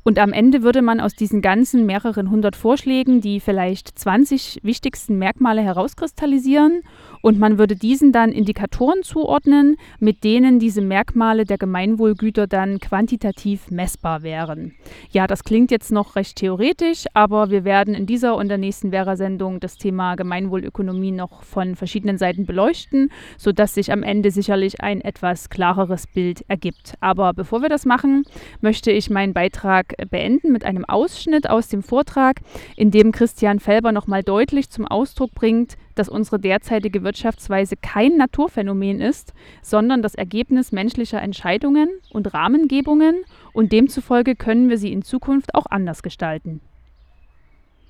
Und 0.02 0.18
am 0.18 0.32
Ende 0.32 0.62
würde 0.62 0.82
man 0.82 1.00
aus 1.00 1.14
diesen 1.14 1.42
ganzen 1.42 1.86
mehreren 1.86 2.30
hundert 2.30 2.56
Vorschlägen 2.56 3.20
die 3.20 3.40
vielleicht 3.40 3.98
20 3.98 4.60
wichtigsten 4.62 5.18
Merkmale 5.18 5.62
herauskristallisieren 5.62 6.82
und 7.22 7.38
man 7.38 7.56
würde 7.56 7.76
diesen 7.76 8.12
dann 8.12 8.32
Indikatoren 8.32 9.02
zuordnen, 9.02 9.76
mit 10.00 10.24
denen 10.24 10.58
diese 10.58 10.82
Merkmale 10.82 11.44
der 11.44 11.56
Gemeinwohlgüter 11.56 12.46
dann 12.46 12.80
quantitativ 12.80 13.70
messbar 13.70 14.22
wären. 14.22 14.74
Ja, 15.10 15.26
das 15.26 15.44
klingt 15.44 15.70
jetzt 15.70 15.92
noch 15.92 16.16
recht 16.16 16.36
theoretisch, 16.36 17.04
aber 17.14 17.50
wir 17.50 17.64
werden 17.64 17.94
in 17.94 18.06
dieser 18.06 18.36
und 18.36 18.48
der 18.48 18.58
nächsten 18.58 18.90
Vera-Sendung 18.90 19.60
das 19.60 19.76
Thema 19.76 20.16
Gemeinwohlökonomie 20.16 21.12
noch 21.12 21.44
von 21.44 21.76
verschiedenen 21.76 22.18
Seiten 22.18 22.44
beleuchten, 22.44 23.10
sodass 23.38 23.74
sich 23.74 23.92
am 23.92 24.02
Ende 24.02 24.30
sicherlich 24.30 24.80
ein 24.80 25.00
etwas 25.00 25.48
klareres 25.48 26.06
Bild 26.06 26.44
ergibt. 26.48 26.94
Aber 27.00 27.32
bevor 27.32 27.62
wir 27.62 27.68
das 27.68 27.86
machen, 27.86 28.24
möchte 28.60 28.90
ich 28.90 29.10
meinen 29.10 29.32
Beitrag 29.32 29.71
beenden 30.10 30.52
mit 30.52 30.64
einem 30.64 30.84
Ausschnitt 30.84 31.48
aus 31.48 31.68
dem 31.68 31.82
Vortrag, 31.82 32.40
in 32.76 32.90
dem 32.90 33.12
Christian 33.12 33.60
Felber 33.60 33.92
nochmal 33.92 34.22
deutlich 34.22 34.70
zum 34.70 34.86
Ausdruck 34.86 35.34
bringt, 35.34 35.76
dass 35.94 36.08
unsere 36.08 36.38
derzeitige 36.38 37.02
Wirtschaftsweise 37.02 37.76
kein 37.76 38.16
Naturphänomen 38.16 39.00
ist, 39.00 39.32
sondern 39.62 40.02
das 40.02 40.14
Ergebnis 40.14 40.72
menschlicher 40.72 41.20
Entscheidungen 41.22 41.88
und 42.10 42.32
Rahmengebungen 42.34 43.24
und 43.52 43.72
demzufolge 43.72 44.36
können 44.36 44.68
wir 44.68 44.78
sie 44.78 44.92
in 44.92 45.02
Zukunft 45.02 45.54
auch 45.54 45.66
anders 45.70 46.02
gestalten. 46.02 46.60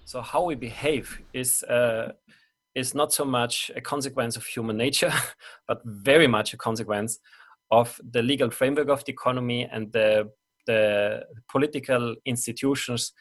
So 0.05 0.21
how 0.21 0.49
we 0.49 0.57
behave 0.57 1.21
is 1.33 1.63
uh, 1.63 2.13
is 2.75 2.95
not 2.95 3.13
so 3.13 3.25
much 3.25 3.73
a 3.77 3.81
consequence 3.81 4.37
of 4.37 4.45
human 4.47 4.77
nature, 4.77 5.13
but 5.67 5.81
very 5.85 6.29
much 6.29 6.55
a 6.55 6.57
consequence 6.57 7.21
of 7.71 8.01
the 8.13 8.21
legal 8.21 8.51
framework 8.51 8.89
of 8.89 9.03
the 9.07 9.13
economy 9.13 9.67
and 9.71 9.93
the 9.93 10.31
the 10.67 11.25
political 11.51 12.15
institutions 12.25 13.13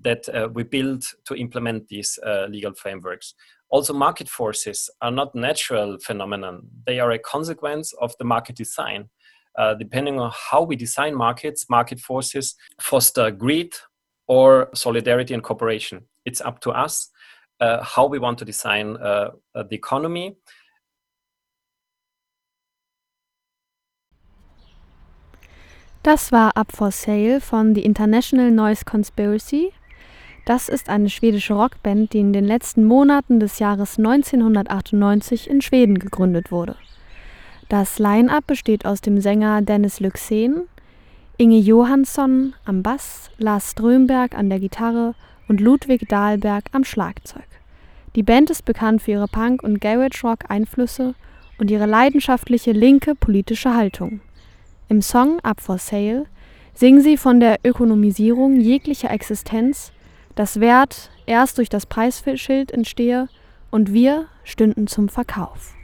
that 0.00 0.28
uh, 0.28 0.48
we 0.52 0.62
build 0.62 1.04
to 1.24 1.34
implement 1.34 1.88
these 1.88 2.18
uh, 2.24 2.46
legal 2.48 2.72
frameworks. 2.74 3.34
Also, 3.70 3.92
market 3.92 4.28
forces 4.28 4.88
are 5.02 5.10
not 5.10 5.34
natural 5.34 5.98
phenomenon. 5.98 6.68
They 6.86 7.00
are 7.00 7.10
a 7.10 7.18
consequence 7.18 7.92
of 8.00 8.14
the 8.18 8.24
market 8.24 8.56
design. 8.56 9.10
Uh, 9.58 9.74
depending 9.74 10.20
on 10.20 10.32
how 10.50 10.62
we 10.62 10.76
design 10.76 11.14
markets, 11.14 11.68
market 11.68 11.98
forces 11.98 12.54
foster 12.80 13.30
greed 13.32 13.74
or 14.28 14.68
solidarity 14.72 15.34
and 15.34 15.42
cooperation. 15.42 16.02
It's 16.24 16.40
up 16.40 16.60
to 16.60 16.70
us 16.70 17.10
uh, 17.60 17.82
how 17.82 18.06
we 18.06 18.18
want 18.18 18.38
to 18.38 18.44
design 18.44 18.96
uh, 18.98 19.30
the 19.54 19.74
economy. 19.74 20.36
Das 26.04 26.30
war 26.30 26.56
Up 26.56 26.70
for 26.70 26.92
Sale 26.92 27.40
von 27.40 27.74
The 27.74 27.82
International 27.84 28.52
Noise 28.52 28.84
Conspiracy. 28.84 29.72
Das 30.46 30.68
ist 30.68 30.88
eine 30.88 31.10
schwedische 31.10 31.54
Rockband, 31.54 32.12
die 32.12 32.20
in 32.20 32.32
den 32.32 32.44
letzten 32.44 32.84
Monaten 32.84 33.40
des 33.40 33.58
Jahres 33.58 33.98
1998 33.98 35.50
in 35.50 35.60
Schweden 35.60 35.98
gegründet 35.98 36.52
wurde. 36.52 36.76
Das 37.68 37.98
Line-up 37.98 38.46
besteht 38.46 38.86
aus 38.86 39.00
dem 39.00 39.20
Sänger 39.20 39.60
Dennis 39.60 40.00
Lyxzén, 40.00 40.62
Inge 41.36 41.58
Johansson 41.58 42.54
am 42.64 42.82
Bass, 42.82 43.30
Lars 43.36 43.72
Strömberg 43.72 44.34
an 44.38 44.48
der 44.48 44.60
Gitarre 44.60 45.14
und 45.48 45.60
Ludwig 45.60 46.08
Dahlberg 46.08 46.64
am 46.72 46.84
Schlagzeug. 46.84 47.44
Die 48.14 48.22
Band 48.22 48.50
ist 48.50 48.64
bekannt 48.64 49.02
für 49.02 49.10
ihre 49.10 49.28
Punk- 49.28 49.64
und 49.64 49.80
Garage-Rock-Einflüsse 49.80 51.14
und 51.58 51.70
ihre 51.70 51.86
leidenschaftliche 51.86 52.72
linke 52.72 53.14
politische 53.14 53.74
Haltung. 53.74 54.20
Im 54.90 55.02
Song 55.02 55.38
Up 55.40 55.60
for 55.60 55.76
Sale 55.76 56.24
singen 56.72 57.02
sie 57.02 57.18
von 57.18 57.40
der 57.40 57.58
Ökonomisierung 57.62 58.58
jeglicher 58.58 59.10
Existenz, 59.10 59.92
dass 60.34 60.60
Wert 60.60 61.10
erst 61.26 61.58
durch 61.58 61.68
das 61.68 61.84
Preisschild 61.84 62.70
entstehe 62.70 63.28
und 63.70 63.92
wir 63.92 64.28
stünden 64.44 64.86
zum 64.86 65.10
Verkauf. 65.10 65.74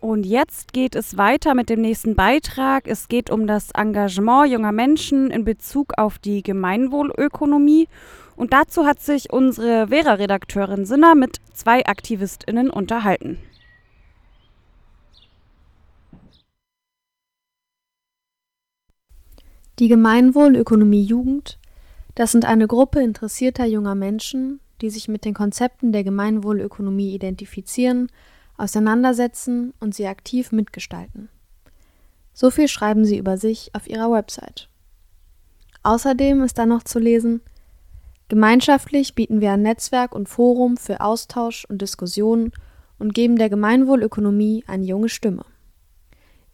Und 0.00 0.26
jetzt 0.26 0.74
geht 0.74 0.94
es 0.94 1.16
weiter 1.16 1.54
mit 1.54 1.70
dem 1.70 1.80
nächsten 1.80 2.16
Beitrag. 2.16 2.86
Es 2.86 3.08
geht 3.08 3.30
um 3.30 3.46
das 3.46 3.70
Engagement 3.70 4.52
junger 4.52 4.72
Menschen 4.72 5.30
in 5.30 5.44
Bezug 5.44 5.94
auf 5.96 6.18
die 6.18 6.42
Gemeinwohlökonomie. 6.42 7.88
Und 8.36 8.52
dazu 8.52 8.84
hat 8.84 9.00
sich 9.00 9.32
unsere 9.32 9.88
Vera-Redakteurin 9.88 10.84
Sinner 10.84 11.14
mit 11.14 11.38
zwei 11.54 11.86
AktivistInnen 11.86 12.68
unterhalten. 12.68 13.38
Die 19.78 19.88
Gemeinwohlökonomie 19.88 21.02
Jugend, 21.02 21.58
das 22.14 22.32
sind 22.32 22.46
eine 22.46 22.66
Gruppe 22.66 23.02
interessierter 23.02 23.66
junger 23.66 23.94
Menschen, 23.94 24.58
die 24.80 24.88
sich 24.88 25.06
mit 25.06 25.26
den 25.26 25.34
Konzepten 25.34 25.92
der 25.92 26.02
Gemeinwohlökonomie 26.02 27.14
identifizieren 27.14 28.08
auseinandersetzen 28.56 29.74
und 29.78 29.94
sie 29.94 30.06
aktiv 30.06 30.50
mitgestalten. 30.50 31.28
So 32.32 32.50
viel 32.50 32.68
schreiben 32.68 33.04
sie 33.04 33.18
über 33.18 33.36
sich 33.36 33.70
auf 33.74 33.86
ihrer 33.86 34.10
Website. 34.10 34.70
Außerdem 35.82 36.42
ist 36.42 36.56
da 36.56 36.64
noch 36.64 36.82
zu 36.82 36.98
lesen, 36.98 37.42
gemeinschaftlich 38.28 39.14
bieten 39.14 39.42
wir 39.42 39.52
ein 39.52 39.60
Netzwerk 39.60 40.14
und 40.14 40.30
Forum 40.30 40.78
für 40.78 41.02
Austausch 41.02 41.66
und 41.66 41.82
Diskussionen 41.82 42.52
und 42.98 43.12
geben 43.12 43.36
der 43.36 43.50
Gemeinwohlökonomie 43.50 44.64
eine 44.66 44.86
junge 44.86 45.10
Stimme. 45.10 45.44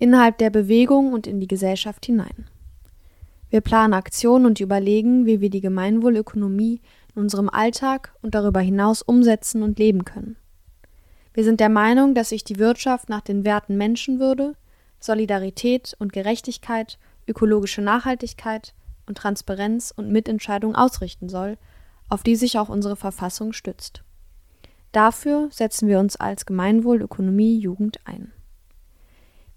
Innerhalb 0.00 0.38
der 0.38 0.50
Bewegung 0.50 1.12
und 1.12 1.28
in 1.28 1.38
die 1.38 1.46
Gesellschaft 1.46 2.04
hinein. 2.04 2.48
Wir 3.52 3.60
planen 3.60 3.92
Aktionen 3.92 4.46
und 4.46 4.60
überlegen, 4.60 5.26
wie 5.26 5.42
wir 5.42 5.50
die 5.50 5.60
Gemeinwohlökonomie 5.60 6.80
in 7.14 7.20
unserem 7.20 7.50
Alltag 7.50 8.14
und 8.22 8.34
darüber 8.34 8.60
hinaus 8.60 9.02
umsetzen 9.02 9.62
und 9.62 9.78
leben 9.78 10.06
können. 10.06 10.36
Wir 11.34 11.44
sind 11.44 11.60
der 11.60 11.68
Meinung, 11.68 12.14
dass 12.14 12.30
sich 12.30 12.44
die 12.44 12.58
Wirtschaft 12.58 13.10
nach 13.10 13.20
den 13.20 13.44
Werten 13.44 13.76
Menschenwürde, 13.76 14.56
Solidarität 15.00 15.94
und 15.98 16.14
Gerechtigkeit, 16.14 16.98
ökologische 17.28 17.82
Nachhaltigkeit 17.82 18.72
und 19.06 19.18
Transparenz 19.18 19.92
und 19.94 20.10
Mitentscheidung 20.10 20.74
ausrichten 20.74 21.28
soll, 21.28 21.58
auf 22.08 22.22
die 22.22 22.36
sich 22.36 22.58
auch 22.58 22.70
unsere 22.70 22.96
Verfassung 22.96 23.52
stützt. 23.52 24.02
Dafür 24.92 25.48
setzen 25.50 25.88
wir 25.88 25.98
uns 25.98 26.16
als 26.16 26.46
Gemeinwohlökonomie 26.46 27.58
Jugend 27.58 27.98
ein. 28.06 28.32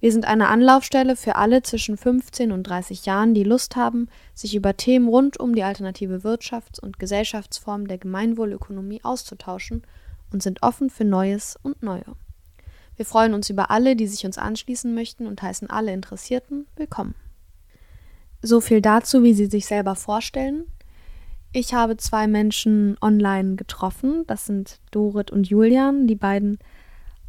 Wir 0.06 0.12
sind 0.12 0.26
eine 0.26 0.50
Anlaufstelle 0.50 1.16
für 1.16 1.36
alle 1.36 1.64
zwischen 1.64 1.98
15 1.98 2.52
und 2.52 2.62
30 2.62 3.08
Jahren, 3.08 3.34
die 3.34 3.44
Lust 3.44 3.76
haben, 3.76 4.08
sich 4.36 4.54
über 4.54 4.78
Themen 4.78 5.08
rund 5.08 5.40
um 5.40 5.56
die 5.56 5.64
alternative 5.64 6.18
Wirtschafts- 6.18 6.80
und 6.80 7.00
Gesellschaftsform 7.00 7.88
der 7.88 7.98
Gemeinwohlökonomie 7.98 9.04
auszutauschen 9.04 9.82
und 10.32 10.44
sind 10.44 10.62
offen 10.62 10.92
für 10.92 11.06
Neues 11.06 11.58
und 11.64 11.82
Neue. 11.82 12.06
Wir 12.96 13.06
freuen 13.08 13.34
uns 13.34 13.50
über 13.50 13.72
alle, 13.72 13.96
die 13.96 14.06
sich 14.06 14.28
uns 14.28 14.38
anschließen 14.38 14.94
möchten 14.94 15.26
und 15.26 15.42
heißen 15.42 15.72
alle 15.72 15.92
Interessierten 15.92 16.68
willkommen. 16.76 17.16
So 18.44 18.62
viel 18.62 18.82
dazu, 18.82 19.24
wie 19.24 19.34
sie 19.34 19.48
sich 19.48 19.66
selber 19.66 19.96
vorstellen. 19.96 20.66
Ich 21.52 21.74
habe 21.74 21.98
zwei 21.98 22.28
Menschen 22.28 22.96
online 23.02 23.56
getroffen. 23.56 24.24
Das 24.28 24.46
sind 24.46 24.78
Dorit 24.92 25.32
und 25.32 25.50
Julian. 25.50 26.06
Die 26.06 26.14
beiden 26.14 26.60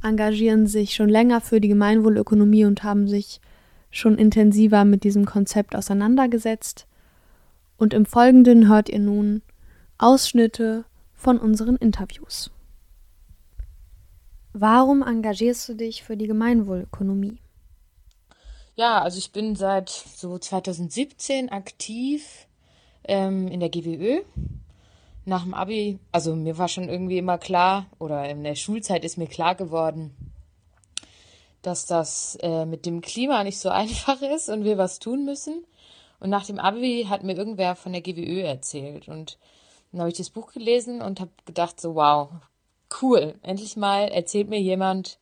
engagieren 0.03 0.67
sich 0.67 0.95
schon 0.95 1.09
länger 1.09 1.41
für 1.41 1.61
die 1.61 1.69
Gemeinwohlökonomie 1.69 2.65
und 2.65 2.83
haben 2.83 3.09
sich 3.09 3.41
schon 3.91 4.19
intensiver 4.19 4.85
mit 4.85 5.05
diesem 5.05 5.25
Konzept 5.25 5.75
auseinandergesetzt. 5.75 6.87
Und 7.77 7.95
im 7.95 8.07
Folgenden 8.07 8.69
hört 8.69 8.89
ihr 8.89 8.99
nun 8.99 9.43
Ausschnitte 9.99 10.85
von 11.15 11.39
unseren 11.39 11.77
Interviews. 11.77 12.51
Warum 14.53 15.03
engagierst 15.03 15.69
du 15.69 15.75
dich 15.75 16.03
für 16.03 16.17
die 16.17 16.27
Gemeinwohlökonomie? 16.27 17.39
Ja, 18.75 19.03
also 19.03 19.19
ich 19.19 19.33
bin 19.33 19.57
seit 19.57 19.89
so 19.89 20.39
2017 20.39 21.51
aktiv 21.51 22.47
ähm, 23.05 23.49
in 23.49 23.61
der 23.61 23.71
GWÖ. 23.71 24.21
Nach 25.29 25.43
dem 25.43 25.55
Abi, 25.55 25.99
also 26.13 26.37
mir 26.37 26.57
war 26.57 26.69
schon 26.69 26.89
irgendwie 26.89 27.19
immer 27.19 27.37
klar, 27.37 27.87
oder 27.99 28.29
in 28.29 28.45
der 28.45 28.55
Schulzeit 28.55 29.05
ist 29.05 29.19
mir 29.19 29.27
klar 29.27 29.57
geworden, 29.57 30.15
dass 31.63 31.85
das 31.85 32.39
äh, 32.43 32.65
mit 32.65 32.87
dem 32.87 33.01
Klima 33.01 33.43
nicht 33.43 33.59
so 33.59 33.69
einfach 33.83 34.23
ist 34.23 34.49
und 34.49 34.63
wir 34.63 34.79
was 34.79 35.01
tun 35.01 35.25
müssen. 35.25 35.67
Und 36.21 36.31
nach 36.31 36.47
dem 36.47 36.61
Abi 36.61 37.07
hat 37.11 37.25
mir 37.25 37.37
irgendwer 37.37 37.75
von 37.75 37.93
der 37.93 38.03
GWÖ 38.03 38.43
erzählt. 38.43 39.09
Und 39.09 39.37
dann 39.91 40.01
habe 40.01 40.11
ich 40.11 40.17
das 40.17 40.31
Buch 40.31 40.53
gelesen 40.53 41.03
und 41.03 41.19
habe 41.19 41.33
gedacht, 41.45 41.81
so 41.81 41.97
wow, 41.97 42.31
cool, 43.03 43.35
endlich 43.43 43.77
mal 43.77 44.09
erzählt 44.09 44.49
mir 44.49 44.61
jemand, 44.61 45.19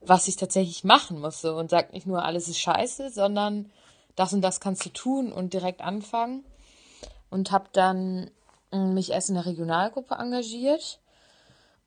was 0.00 0.26
ich 0.26 0.34
tatsächlich 0.34 0.82
machen 0.82 1.20
musste 1.20 1.54
und 1.54 1.70
sagt 1.70 1.92
nicht 1.92 2.08
nur, 2.08 2.24
alles 2.24 2.48
ist 2.48 2.58
scheiße, 2.58 3.10
sondern 3.10 3.70
das 4.16 4.32
und 4.32 4.42
das 4.42 4.58
kannst 4.58 4.84
du 4.84 4.90
tun 4.90 5.32
und 5.32 5.54
direkt 5.54 5.80
anfangen. 5.80 6.44
Und 7.30 7.52
habe 7.52 7.68
dann 7.72 8.32
mich 8.74 9.10
erst 9.10 9.28
in 9.28 9.36
der 9.36 9.46
Regionalgruppe 9.46 10.14
engagiert 10.14 11.00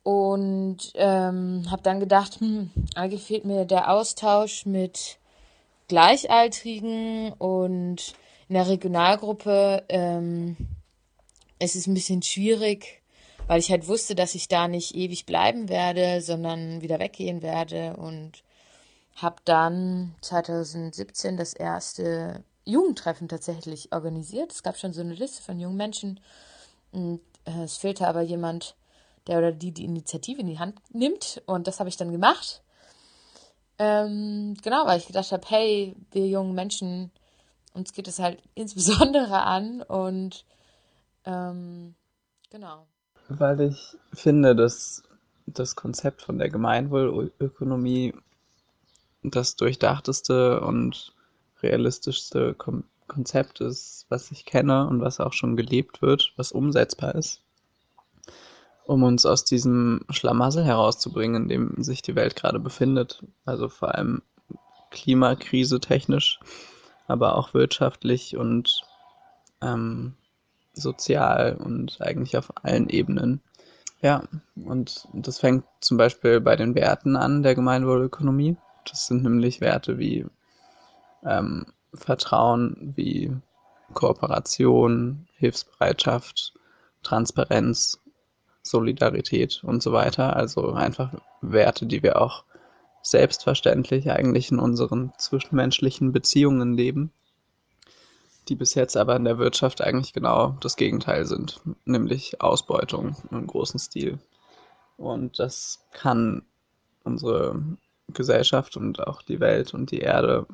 und 0.04 0.78
ähm, 0.96 1.66
habe 1.70 1.82
dann 1.82 2.00
gedacht, 2.00 2.40
hm, 2.40 2.72
eigentlich 2.96 3.24
fehlt 3.24 3.46
mir 3.46 3.66
der 3.66 3.92
Austausch 3.92 4.66
mit 4.66 5.18
Gleichaltrigen 5.88 7.34
und 7.34 8.14
in 8.50 8.56
der 8.56 8.68
Regionalgruppe 8.68 9.84
ähm, 9.90 10.56
es 11.60 11.76
ist 11.76 11.88
ein 11.88 11.94
bisschen 11.94 12.22
schwierig, 12.22 13.02
weil 13.48 13.60
ich 13.60 13.72
halt 13.72 13.88
wusste, 13.88 14.16
dass 14.16 14.36
ich 14.36 14.48
da 14.48 14.68
nicht 14.68 14.96
ewig 14.96 15.26
bleiben 15.26 15.70
werde, 15.70 16.22
sondern 16.22 16.82
wieder 16.82 17.00
weggehen 17.00 17.42
werde 17.42 17.96
und 17.98 18.44
habe 19.16 19.38
dann 19.46 20.16
2017 20.22 21.38
das 21.38 21.54
erste 21.54 22.44
Jugendtreffen 22.66 23.28
tatsächlich 23.28 23.92
organisiert. 23.92 24.52
Es 24.52 24.64
gab 24.64 24.78
schon 24.78 24.94
so 24.94 25.02
eine 25.02 25.14
Liste 25.14 25.42
von 25.42 25.60
jungen 25.60 25.78
Menschen 25.78 26.20
äh, 27.46 27.64
es 27.64 27.78
fehlte 27.78 28.08
aber 28.08 28.22
jemand, 28.22 28.76
der 29.28 29.38
oder 29.38 29.52
die 29.52 29.72
die 29.72 29.86
Initiative 29.86 30.42
in 30.42 30.48
die 30.48 30.60
Hand 30.60 30.80
nimmt. 30.92 31.42
Und 31.46 31.68
das 31.68 31.80
habe 31.80 31.90
ich 31.90 31.98
dann 31.98 32.12
gemacht. 32.12 32.62
Ähm, 33.80 34.56
genau, 34.64 34.86
weil 34.86 35.00
ich 35.00 35.08
gedacht 35.08 35.32
habe, 35.32 35.44
hey, 35.48 35.96
wir 36.12 36.28
jungen 36.28 36.56
Menschen, 36.56 37.12
uns 37.74 37.94
geht 37.94 38.08
es 38.08 38.20
halt 38.20 38.42
insbesondere 38.56 39.44
an. 39.44 39.82
Und 39.82 40.46
ähm, 41.26 41.96
genau. 42.50 42.88
Weil 43.30 43.62
ich 43.62 43.98
finde, 44.14 44.56
dass 44.56 45.04
das 45.46 45.76
Konzept 45.76 46.22
von 46.22 46.38
der 46.38 46.50
Gemeinwohlökonomie 46.50 48.14
das 49.24 49.56
durchdachteste 49.56 50.62
und 50.62 51.14
realistischste 51.62 52.54
Kom 52.54 52.84
Konzept 53.08 53.62
ist, 53.62 54.06
was 54.10 54.32
ich 54.32 54.46
kenne 54.46 54.88
und 54.88 55.02
was 55.02 55.20
auch 55.20 55.34
schon 55.34 55.56
gelebt 55.56 56.02
wird, 56.02 56.34
was 56.36 56.52
umsetzbar 56.52 57.16
ist, 57.16 57.42
um 58.86 59.04
uns 59.04 59.26
aus 59.26 59.44
diesem 59.44 60.06
Schlamassel 60.10 60.64
herauszubringen, 60.64 61.44
in 61.44 61.50
dem 61.50 61.84
sich 61.84 62.02
die 62.02 62.16
Welt 62.16 62.36
gerade 62.36 62.60
befindet. 62.60 63.24
Also 63.46 63.70
vor 63.70 63.96
allem 63.96 64.22
Klimakrise 64.92 65.80
technisch, 65.80 66.40
aber 67.08 67.36
auch 67.36 67.54
wirtschaftlich 67.54 68.38
und 68.38 68.84
ähm, 69.62 70.16
sozial 70.74 71.56
und 71.56 72.02
eigentlich 72.02 72.38
auf 72.38 72.52
allen 72.64 72.90
Ebenen. 72.90 73.42
Ja, 74.02 74.24
und 74.56 75.08
das 75.14 75.40
fängt 75.40 75.66
zum 75.82 75.98
Beispiel 75.98 76.40
bei 76.40 76.56
den 76.56 76.76
Werten 76.76 77.16
an 77.16 77.42
der 77.42 77.56
Gemeinwohlökonomie. 77.56 78.58
Das 78.86 79.08
sind 79.08 79.24
nämlich 79.24 79.60
Werte 79.60 79.98
wie 79.98 80.26
ähm, 81.26 81.66
Vertrauen, 81.98 82.94
wie 82.96 83.32
Kooperation, 83.94 85.28
Hilfsbereitschaft, 85.38 86.54
Transparenz, 87.04 88.00
Solidarität 88.64 89.64
und 89.64 89.82
so 89.82 89.92
weiter. 89.92 90.36
Also 90.36 90.74
einfach 90.74 91.14
Werte, 91.42 91.86
die 91.86 92.04
wir 92.04 92.22
auch 92.22 92.44
selbstverständlich 93.02 94.12
eigentlich 94.12 94.52
in 94.52 94.60
unseren 94.60 95.14
zwischenmenschlichen 95.18 96.12
Beziehungen 96.12 96.74
leben, 96.74 97.12
die 98.50 98.56
bis 98.56 98.76
jetzt 98.76 98.98
aber 98.98 99.16
in 99.16 99.24
der 99.24 99.38
Wirtschaft 99.38 99.82
eigentlich 99.82 100.14
genau 100.14 100.58
das 100.62 100.76
Gegenteil 100.76 101.26
sind, 101.26 101.62
nämlich 101.86 102.42
Ausbeutung 102.42 103.16
im 103.32 103.48
großen 103.48 103.80
Stil. 103.80 104.20
Und 104.98 105.40
das 105.40 105.86
kann 105.92 106.44
unsere 107.04 107.62
Gesellschaft 108.10 108.78
und 108.78 109.06
auch 109.06 109.22
die 109.22 109.40
Welt 109.40 109.74
und 109.74 109.92
die 109.92 110.00
Erde, 110.00 110.46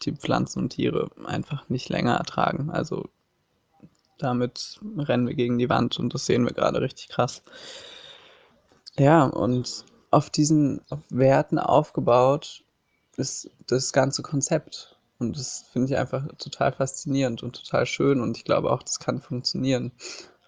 die 0.00 0.12
Pflanzen 0.12 0.60
und 0.60 0.70
Tiere 0.70 1.10
einfach 1.24 1.68
nicht 1.68 1.88
länger 1.88 2.16
ertragen. 2.16 2.70
Also 2.70 3.08
damit 4.18 4.80
rennen 4.98 5.26
wir 5.26 5.34
gegen 5.34 5.58
die 5.58 5.68
Wand 5.68 5.98
und 5.98 6.14
das 6.14 6.26
sehen 6.26 6.44
wir 6.44 6.52
gerade 6.52 6.80
richtig 6.80 7.08
krass. 7.08 7.42
Ja, 8.98 9.24
und 9.24 9.84
auf 10.10 10.30
diesen 10.30 10.82
Werten 11.08 11.58
aufgebaut 11.58 12.64
ist 13.16 13.50
das 13.66 13.92
ganze 13.92 14.22
Konzept. 14.22 14.96
Und 15.18 15.36
das 15.36 15.66
finde 15.72 15.92
ich 15.92 15.98
einfach 15.98 16.26
total 16.38 16.72
faszinierend 16.72 17.42
und 17.42 17.56
total 17.56 17.86
schön. 17.86 18.20
Und 18.20 18.36
ich 18.36 18.44
glaube 18.44 18.70
auch, 18.70 18.82
das 18.82 18.98
kann 18.98 19.20
funktionieren. 19.20 19.92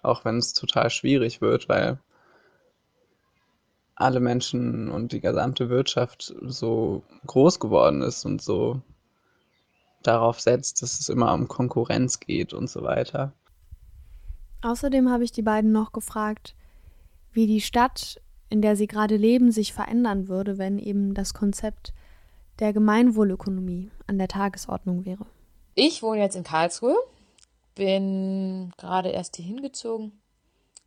Auch 0.01 0.25
wenn 0.25 0.37
es 0.37 0.53
total 0.53 0.89
schwierig 0.89 1.41
wird, 1.41 1.69
weil 1.69 1.99
alle 3.95 4.19
Menschen 4.19 4.89
und 4.89 5.11
die 5.11 5.21
gesamte 5.21 5.69
Wirtschaft 5.69 6.33
so 6.41 7.03
groß 7.27 7.59
geworden 7.59 8.01
ist 8.01 8.25
und 8.25 8.41
so 8.41 8.81
darauf 10.03 10.39
setzt, 10.39 10.81
dass 10.81 10.99
es 10.99 11.09
immer 11.09 11.33
um 11.33 11.47
Konkurrenz 11.47 12.19
geht 12.19 12.53
und 12.53 12.69
so 12.69 12.83
weiter. 12.83 13.33
Außerdem 14.61 15.09
habe 15.09 15.23
ich 15.23 15.31
die 15.31 15.41
beiden 15.41 15.71
noch 15.71 15.91
gefragt, 15.91 16.55
wie 17.31 17.47
die 17.47 17.61
Stadt, 17.61 18.21
in 18.49 18.61
der 18.61 18.75
sie 18.75 18.87
gerade 18.87 19.17
leben, 19.17 19.51
sich 19.51 19.73
verändern 19.73 20.27
würde, 20.27 20.57
wenn 20.57 20.79
eben 20.79 21.13
das 21.13 21.33
Konzept 21.33 21.93
der 22.59 22.71
Gemeinwohlökonomie 22.71 23.91
an 24.07 24.17
der 24.17 24.27
Tagesordnung 24.27 25.05
wäre. 25.05 25.25
Ich 25.75 26.03
wohne 26.03 26.21
jetzt 26.21 26.35
in 26.35 26.43
Karlsruhe, 26.43 26.95
bin 27.75 28.71
gerade 28.77 29.09
erst 29.09 29.35
hier 29.35 29.45
hingezogen 29.45 30.21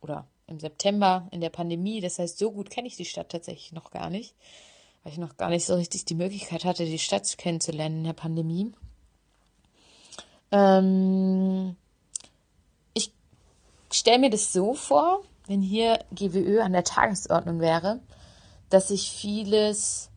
oder 0.01 0.27
im 0.47 0.59
September 0.59 1.27
in 1.31 1.41
der 1.41 1.49
Pandemie. 1.49 1.99
Das 1.99 2.19
heißt, 2.19 2.37
so 2.37 2.51
gut 2.51 2.69
kenne 2.69 2.87
ich 2.87 2.95
die 2.95 3.05
Stadt 3.05 3.29
tatsächlich 3.29 3.73
noch 3.73 3.91
gar 3.91 4.09
nicht, 4.09 4.33
weil 5.03 5.11
ich 5.11 5.19
noch 5.19 5.35
gar 5.37 5.49
nicht 5.49 5.65
so 5.65 5.75
richtig 5.75 6.05
die 6.05 6.15
Möglichkeit 6.15 6.63
hatte, 6.63 6.85
die 6.85 6.99
Stadt 6.99 7.37
kennenzulernen 7.37 7.97
in 7.99 8.03
der 8.05 8.13
Pandemie. 8.13 8.71
Ähm, 10.51 11.75
stelle 13.97 14.19
mir 14.19 14.29
das 14.29 14.53
so 14.53 14.73
vor, 14.73 15.23
wenn 15.47 15.61
hier 15.61 15.99
GWÖ 16.11 16.61
an 16.61 16.73
der 16.73 16.83
Tagesordnung 16.83 17.59
wäre, 17.59 17.99
dass 18.69 18.89
sich 18.89 19.11
vieles 19.11 20.09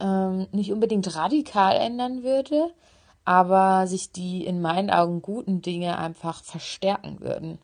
ähm, 0.00 0.46
nicht 0.52 0.72
unbedingt 0.72 1.14
radikal 1.14 1.76
ändern 1.76 2.22
würde, 2.22 2.72
aber 3.24 3.86
sich 3.86 4.12
die 4.12 4.44
in 4.44 4.60
meinen 4.60 4.90
Augen 4.90 5.20
guten 5.20 5.62
Dinge 5.62 5.98
einfach 5.98 6.42
verstärken 6.42 7.20
würden. 7.20 7.58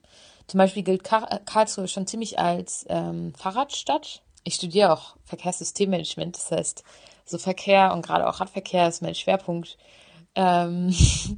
Zum 0.46 0.58
Beispiel 0.58 0.82
gilt 0.82 1.04
Kar 1.04 1.40
Karlsruhe 1.46 1.88
schon 1.88 2.06
ziemlich 2.06 2.38
als 2.38 2.84
ähm, 2.88 3.32
Fahrradstadt. 3.34 4.22
Ich 4.44 4.56
studiere 4.56 4.92
auch 4.92 5.16
Verkehrssystemmanagement, 5.24 6.36
das 6.36 6.50
heißt, 6.50 6.84
so 7.24 7.38
Verkehr 7.38 7.92
und 7.94 8.04
gerade 8.04 8.28
auch 8.28 8.40
Radverkehr 8.40 8.88
ist 8.88 9.02
mein 9.02 9.14
Schwerpunkt. 9.14 9.78
Ähm, 10.34 10.94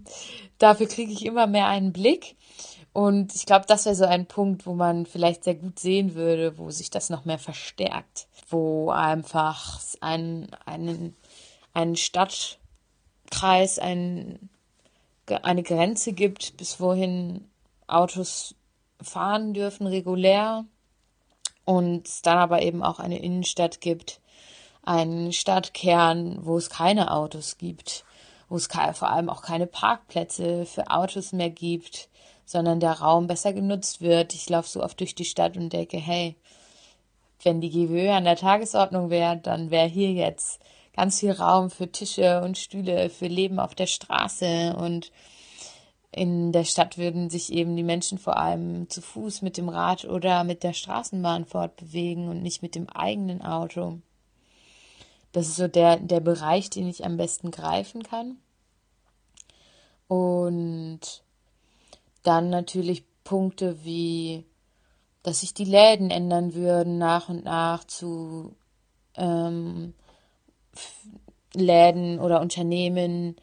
dafür 0.58 0.86
kriege 0.86 1.12
ich 1.12 1.24
immer 1.24 1.46
mehr 1.46 1.66
einen 1.68 1.92
Blick. 1.92 2.36
Und 2.92 3.34
ich 3.34 3.44
glaube, 3.44 3.66
das 3.66 3.86
wäre 3.86 3.96
so 3.96 4.04
ein 4.04 4.26
Punkt, 4.26 4.66
wo 4.66 4.74
man 4.74 5.04
vielleicht 5.04 5.42
sehr 5.42 5.56
gut 5.56 5.80
sehen 5.80 6.14
würde, 6.14 6.58
wo 6.58 6.70
sich 6.70 6.90
das 6.90 7.10
noch 7.10 7.24
mehr 7.24 7.40
verstärkt, 7.40 8.28
wo 8.48 8.90
einfach 8.90 9.80
ein, 10.00 10.48
einen, 10.64 11.16
einen 11.72 11.96
Stadtkreis, 11.96 13.80
ein, 13.80 14.48
eine 15.42 15.64
Grenze 15.64 16.12
gibt, 16.12 16.56
bis 16.56 16.78
wohin 16.78 17.48
Autos 17.88 18.54
fahren 19.02 19.54
dürfen 19.54 19.88
regulär. 19.88 20.64
Und 21.64 22.06
es 22.06 22.22
dann 22.22 22.38
aber 22.38 22.62
eben 22.62 22.84
auch 22.84 23.00
eine 23.00 23.18
Innenstadt 23.18 23.80
gibt, 23.80 24.20
einen 24.82 25.32
Stadtkern, 25.32 26.44
wo 26.44 26.58
es 26.58 26.70
keine 26.70 27.10
Autos 27.10 27.58
gibt, 27.58 28.04
wo 28.54 28.56
es 28.56 28.68
vor 28.68 29.10
allem 29.10 29.28
auch 29.28 29.42
keine 29.42 29.66
Parkplätze 29.66 30.64
für 30.64 30.90
Autos 30.90 31.32
mehr 31.32 31.50
gibt 31.50 32.08
sondern 32.44 32.80
der 32.80 32.92
Raum 32.92 33.26
besser 33.26 33.52
genutzt 33.52 34.00
wird. 34.00 34.34
Ich 34.34 34.48
laufe 34.48 34.68
so 34.68 34.82
oft 34.82 35.00
durch 35.00 35.14
die 35.14 35.24
Stadt 35.24 35.56
und 35.56 35.72
denke, 35.72 35.96
hey, 35.96 36.36
wenn 37.42 37.60
die 37.60 37.70
GWÖ 37.70 38.10
an 38.10 38.24
der 38.24 38.36
Tagesordnung 38.36 39.10
wäre, 39.10 39.36
dann 39.36 39.70
wäre 39.70 39.88
hier 39.88 40.12
jetzt 40.12 40.60
ganz 40.94 41.20
viel 41.20 41.32
Raum 41.32 41.70
für 41.70 41.90
Tische 41.90 42.40
und 42.42 42.56
Stühle, 42.56 43.10
für 43.10 43.26
Leben 43.26 43.58
auf 43.58 43.74
der 43.74 43.86
Straße 43.86 44.76
und 44.78 45.10
in 46.12 46.52
der 46.52 46.64
Stadt 46.64 46.96
würden 46.96 47.28
sich 47.28 47.52
eben 47.52 47.74
die 47.74 47.82
Menschen 47.82 48.18
vor 48.18 48.36
allem 48.36 48.88
zu 48.88 49.02
Fuß 49.02 49.42
mit 49.42 49.56
dem 49.56 49.68
Rad 49.68 50.04
oder 50.04 50.44
mit 50.44 50.62
der 50.62 50.72
Straßenbahn 50.72 51.44
fortbewegen 51.44 52.28
und 52.28 52.40
nicht 52.40 52.62
mit 52.62 52.76
dem 52.76 52.88
eigenen 52.88 53.42
Auto. 53.42 53.98
Das 55.32 55.48
ist 55.48 55.56
so 55.56 55.66
der, 55.66 55.96
der 55.96 56.20
Bereich, 56.20 56.70
den 56.70 56.86
ich 56.88 57.04
am 57.04 57.16
besten 57.16 57.50
greifen 57.50 58.04
kann. 58.04 58.36
Und 60.08 61.00
dann 62.22 62.50
natürlich 62.50 63.04
Punkte 63.24 63.84
wie, 63.84 64.44
dass 65.22 65.40
sich 65.40 65.54
die 65.54 65.64
Läden 65.64 66.10
ändern 66.10 66.54
würden 66.54 66.98
nach 66.98 67.28
und 67.28 67.44
nach 67.44 67.84
zu 67.84 68.54
ähm, 69.16 69.94
Läden 71.54 72.18
oder 72.18 72.40
Unternehmen, 72.40 73.36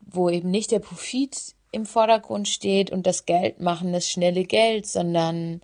wo 0.00 0.28
eben 0.28 0.50
nicht 0.50 0.70
der 0.70 0.80
Profit 0.80 1.54
im 1.72 1.86
Vordergrund 1.86 2.48
steht 2.48 2.90
und 2.90 3.06
das 3.06 3.26
Geld 3.26 3.60
machen, 3.60 3.92
das 3.92 4.08
schnelle 4.08 4.44
Geld, 4.44 4.86
sondern 4.86 5.60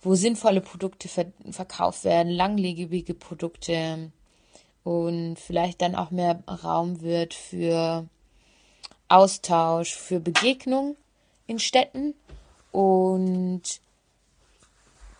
wo 0.00 0.14
sinnvolle 0.14 0.60
Produkte 0.60 1.08
ver 1.08 1.26
verkauft 1.50 2.04
werden, 2.04 2.30
langlebige 2.32 3.14
Produkte. 3.14 4.12
Und 4.84 5.36
vielleicht 5.36 5.82
dann 5.82 5.96
auch 5.96 6.12
mehr 6.12 6.42
Raum 6.46 7.00
wird 7.00 7.34
für 7.34 8.06
Austausch, 9.08 9.94
für 9.94 10.20
Begegnung 10.20 10.96
in 11.46 11.58
Städten. 11.58 12.14
Und 12.72 13.62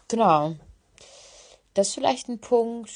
genau, 0.09 0.55
das 1.75 1.89
ist 1.89 1.95
vielleicht 1.95 2.29
ein 2.29 2.39
Punkt, 2.39 2.91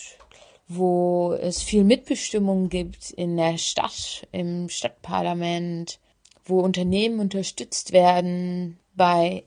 wo 0.69 1.33
es 1.33 1.63
viel 1.63 1.85
Mitbestimmung 1.85 2.69
gibt 2.69 3.11
in 3.11 3.37
der 3.37 3.59
Stadt, 3.59 4.27
im 4.33 4.69
Stadtparlament, 4.69 5.99
wo 6.45 6.61
Unternehmen 6.61 7.21
unterstützt 7.21 7.93
werden 7.93 8.79
bei 8.95 9.45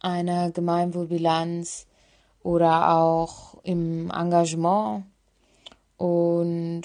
einer 0.00 0.50
Gemeinwohlbilanz 0.50 1.86
oder 2.42 2.96
auch 2.96 3.54
im 3.62 4.10
Engagement 4.10 5.04
und 5.96 6.82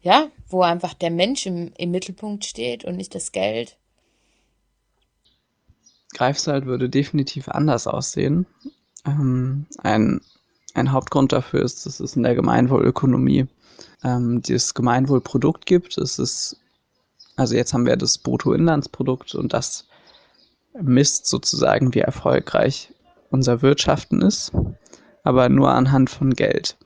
ja, 0.00 0.28
wo 0.48 0.62
einfach 0.62 0.94
der 0.94 1.10
Mensch 1.10 1.46
im, 1.46 1.72
im 1.76 1.90
Mittelpunkt 1.90 2.44
steht 2.44 2.84
und 2.84 2.96
nicht 2.96 3.14
das 3.14 3.32
Geld. 3.32 3.76
Greifswald 6.14 6.66
würde 6.66 6.88
definitiv 6.88 7.48
anders 7.48 7.86
aussehen. 7.86 8.46
Ähm, 9.04 9.66
ein, 9.78 10.20
ein 10.74 10.92
Hauptgrund 10.92 11.32
dafür 11.32 11.62
ist, 11.62 11.84
dass 11.86 12.00
es 12.00 12.16
in 12.16 12.22
der 12.22 12.34
Gemeinwohlökonomie 12.34 13.46
ähm, 14.04 14.42
dieses 14.42 14.74
Gemeinwohlprodukt 14.74 15.66
gibt. 15.66 15.98
Es 15.98 16.18
ist, 16.18 16.56
also 17.36 17.54
jetzt 17.54 17.74
haben 17.74 17.86
wir 17.86 17.96
das 17.96 18.18
Bruttoinlandsprodukt 18.18 19.34
und 19.34 19.52
das 19.52 19.86
misst 20.80 21.26
sozusagen, 21.26 21.94
wie 21.94 22.00
erfolgreich 22.00 22.92
unser 23.30 23.62
Wirtschaften 23.62 24.22
ist, 24.22 24.52
aber 25.22 25.48
nur 25.48 25.70
anhand 25.70 26.10
von 26.10 26.34
Geld. 26.34 26.76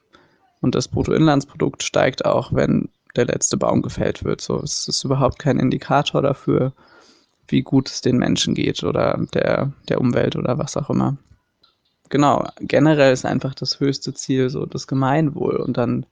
Und 0.60 0.74
das 0.74 0.88
Bruttoinlandsprodukt 0.88 1.82
steigt 1.82 2.24
auch, 2.24 2.52
wenn 2.52 2.88
der 3.16 3.26
letzte 3.26 3.56
Baum 3.56 3.82
gefällt 3.82 4.24
wird. 4.24 4.40
So, 4.40 4.60
es 4.60 4.88
ist 4.88 5.04
überhaupt 5.04 5.38
kein 5.38 5.58
Indikator 5.58 6.22
dafür, 6.22 6.72
wie 7.48 7.62
gut 7.62 7.88
es 7.88 8.00
den 8.00 8.16
Menschen 8.18 8.54
geht 8.54 8.82
oder 8.84 9.18
der, 9.34 9.72
der 9.88 10.00
Umwelt 10.00 10.36
oder 10.36 10.58
was 10.58 10.76
auch 10.76 10.90
immer. 10.90 11.16
Genau, 12.08 12.46
generell 12.60 13.12
ist 13.12 13.24
einfach 13.24 13.54
das 13.54 13.80
höchste 13.80 14.12
Ziel 14.14 14.50
so 14.50 14.66
das 14.66 14.86
Gemeinwohl 14.86 15.56
und 15.56 15.76
dann 15.76 16.06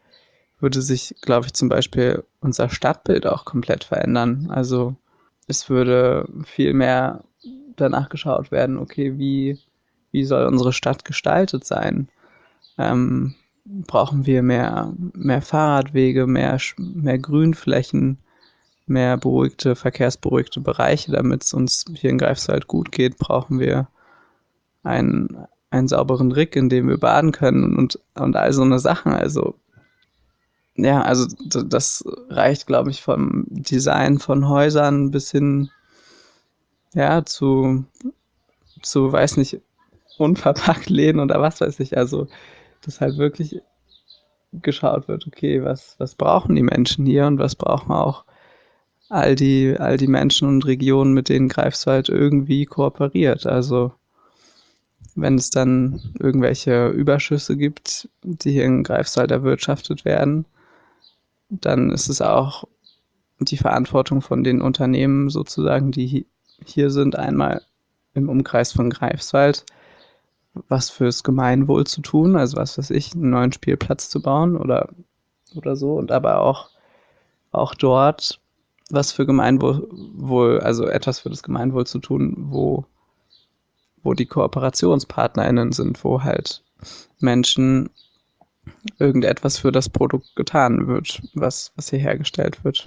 würde 0.59 0.83
sich, 0.83 1.15
glaube 1.23 1.47
ich, 1.47 1.55
zum 1.55 1.69
Beispiel 1.69 2.25
unser 2.41 2.69
Stadtbild 2.69 3.27
auch 3.27 3.45
komplett 3.45 3.85
verändern. 3.85 4.49
Also 4.51 4.95
es 5.47 5.69
würde 5.69 6.29
viel 6.45 6.75
mehr 6.75 7.25
danach 7.77 8.09
geschaut 8.09 8.51
werden, 8.51 8.79
okay, 8.79 9.19
wie, 9.19 9.59
wie 10.13 10.25
soll 10.25 10.47
unsere 10.47 10.73
Stadt 10.73 11.05
gestaltet 11.05 11.65
sein? 11.65 12.09
Ähm, 12.79 13.35
brauchen 13.87 14.27
wir 14.27 14.43
mehr, 14.43 14.93
mehr 15.15 15.43
Fahrradwege, 15.43 16.27
mehr, 16.27 16.59
mehr 16.79 17.19
Grünflächen, 17.19 18.19
mehr 18.87 19.17
beruhigte, 19.17 19.77
verkehrsberuhigte 19.77 20.61
Bereiche, 20.61 21.13
damit 21.13 21.45
es 21.45 21.55
uns 21.55 21.85
hier 21.95 22.11
in 22.11 22.19
Greifswald 22.19 22.67
gut 22.67 22.93
geht, 22.93 23.19
brauchen 23.19 23.61
wir 23.61 23.89
einen, 24.83 25.47
einen 25.71 25.89
sauberen 25.89 26.33
Rick, 26.33 26.57
in 26.57 26.69
dem 26.69 26.89
wir 26.89 26.99
baden 26.99 27.33
können 27.33 27.77
und, 27.77 27.99
und 28.15 28.37
all 28.37 28.53
so 28.53 28.63
eine 28.63 28.79
Sachen. 28.79 29.13
Also 29.13 29.55
ja, 30.77 31.03
also 31.03 31.27
das 31.47 32.05
reicht, 32.29 32.67
glaube 32.67 32.91
ich, 32.91 33.03
vom 33.03 33.45
Design 33.49 34.19
von 34.19 34.49
Häusern 34.49 35.11
bis 35.11 35.31
hin 35.31 35.71
ja, 36.95 37.25
zu, 37.25 37.85
zu, 38.83 39.13
weiß 39.13 39.37
nicht, 39.37 39.61
unverpackt 40.19 40.91
Läden 40.91 41.21
oder 41.21 41.41
was 41.41 41.61
weiß 41.61 41.81
ich. 41.81 41.97
Also, 41.97 42.29
dass 42.83 43.01
halt 43.01 43.19
wirklich 43.19 43.61
geschaut 44.53 45.09
wird, 45.09 45.27
okay, 45.27 45.63
was, 45.63 45.95
was 45.99 46.15
brauchen 46.15 46.57
die 46.57 46.63
Menschen 46.63 47.07
hier 47.07 47.27
und 47.27 47.39
was 47.39 47.55
brauchen 47.55 47.93
auch 47.93 48.25
all 49.09 49.35
die, 49.35 49.77
all 49.79 49.97
die 49.97 50.07
Menschen 50.07 50.49
und 50.49 50.67
Regionen, 50.67 51.13
mit 51.13 51.29
denen 51.29 51.49
Greifswald 51.49 52.09
irgendwie 52.09 52.65
kooperiert. 52.65 53.47
Also, 53.47 53.93
wenn 55.15 55.35
es 55.35 55.51
dann 55.51 56.01
irgendwelche 56.19 56.89
Überschüsse 56.89 57.57
gibt, 57.57 58.09
die 58.23 58.53
hier 58.53 58.65
in 58.65 58.85
Greifswald 58.85 59.31
erwirtschaftet 59.31 60.05
werden, 60.05 60.47
dann 61.49 61.91
ist 61.91 62.09
es 62.09 62.23
auch 62.23 62.65
die 63.41 63.57
Verantwortung 63.57 64.23
von 64.23 64.45
den 64.45 64.63
Unternehmen 64.63 65.31
sozusagen, 65.31 65.91
die 65.91 66.27
hier 66.65 66.91
sind, 66.91 67.17
einmal 67.17 67.63
im 68.15 68.29
Umkreis 68.29 68.73
von 68.73 68.91
Greifswald, 68.91 69.65
was 70.69 70.91
fürs 70.91 71.23
Gemeinwohl 71.23 71.87
zu 71.87 72.01
tun, 72.01 72.37
also 72.37 72.57
was 72.57 72.79
weiß 72.79 72.91
ich, 72.91 73.15
einen 73.15 73.31
neuen 73.31 73.53
Spielplatz 73.53 74.09
zu 74.09 74.21
bauen 74.21 74.57
oder, 74.57 74.89
oder 75.55 75.77
so, 75.77 75.95
und 75.95 76.11
aber 76.13 76.41
auch, 76.41 76.71
auch 77.53 77.75
dort 77.75 78.41
was 78.91 79.13
für 79.13 79.27
Gemeinwohl, 79.27 80.61
also 80.61 80.87
etwas 80.87 81.21
für 81.21 81.31
das 81.31 81.43
Gemeinwohl 81.43 81.87
zu 81.87 82.01
tun, 82.01 82.35
wo, 82.51 82.85
wo 84.03 84.15
die 84.15 84.27
KooperationspartnerInnen 84.27 85.73
sind, 85.73 86.03
wo 86.05 86.23
halt 86.23 86.63
Menschen 87.21 87.91
irgendetwas 88.99 89.59
für 89.59 89.73
das 89.73 89.89
Produkt 89.89 90.35
getan 90.37 90.87
wird, 90.87 91.23
was, 91.35 91.73
was 91.77 91.91
hier 91.91 91.99
hergestellt 91.99 92.65
wird. 92.65 92.85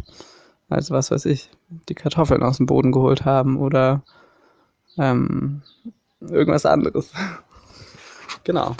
Also 0.70 0.94
was 0.94 1.12
weiß 1.12 1.26
ich, 1.26 1.50
die 1.90 1.96
Kartoffeln 1.96 2.44
aus 2.44 2.58
dem 2.58 2.66
Boden 2.66 2.92
geholt 2.92 3.26
haben 3.26 3.58
oder 3.58 4.02
ähm, 4.98 5.62
irgendwas 6.20 6.66
anderes. 6.66 7.12
Genau. 8.44 8.76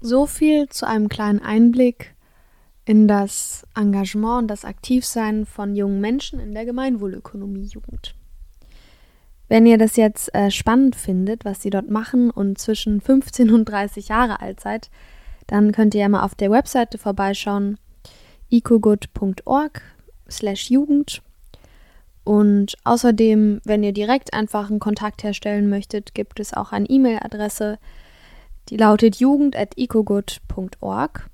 So 0.00 0.26
viel 0.26 0.68
zu 0.68 0.86
einem 0.86 1.08
kleinen 1.08 1.40
Einblick 1.40 2.14
in 2.84 3.08
das 3.08 3.66
Engagement 3.74 4.42
und 4.42 4.48
das 4.48 4.64
Aktivsein 4.64 5.44
von 5.44 5.74
jungen 5.74 6.00
Menschen 6.00 6.40
in 6.40 6.54
der 6.54 6.64
Gemeinwohlökonomie-Jugend. 6.64 8.14
Wenn 9.48 9.66
ihr 9.66 9.78
das 9.78 9.96
jetzt 9.96 10.34
äh, 10.34 10.50
spannend 10.50 10.94
findet, 10.94 11.44
was 11.44 11.62
sie 11.62 11.70
dort 11.70 11.90
machen 11.90 12.30
und 12.30 12.58
zwischen 12.58 13.00
15 13.00 13.50
und 13.50 13.64
30 13.64 14.08
Jahre 14.08 14.40
alt 14.40 14.60
seid, 14.60 14.90
dann 15.46 15.72
könnt 15.72 15.94
ihr 15.94 16.02
ja 16.02 16.08
mal 16.08 16.22
auf 16.22 16.34
der 16.34 16.50
Webseite 16.50 16.98
vorbeischauen, 16.98 17.78
ecogood.org 18.50 19.82
slash 20.30 20.70
Jugend. 20.70 21.22
Und 22.28 22.76
außerdem, 22.84 23.62
wenn 23.64 23.82
ihr 23.82 23.94
direkt 23.94 24.34
einfach 24.34 24.68
einen 24.68 24.80
Kontakt 24.80 25.22
herstellen 25.22 25.70
möchtet, 25.70 26.12
gibt 26.12 26.40
es 26.40 26.52
auch 26.52 26.72
eine 26.72 26.84
E-Mail-Adresse, 26.84 27.78
die 28.68 28.76
lautet 28.76 29.16
jugend.ecogood.org. 29.16 31.30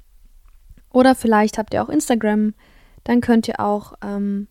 Oder 0.92 1.16
vielleicht 1.16 1.58
habt 1.58 1.74
ihr 1.74 1.82
auch 1.82 1.88
Instagram, 1.88 2.54
dann 3.02 3.20
könnt 3.20 3.48
ihr 3.48 3.58
auch 3.58 3.94
ähm, 4.04 4.46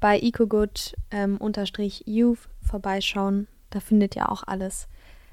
bei 0.00 0.18
ecogood-youth 0.18 0.94
ähm, 1.10 2.38
vorbeischauen. 2.66 3.48
Da 3.68 3.80
findet 3.80 4.16
ihr 4.16 4.32
auch 4.32 4.44
alles, 4.46 4.88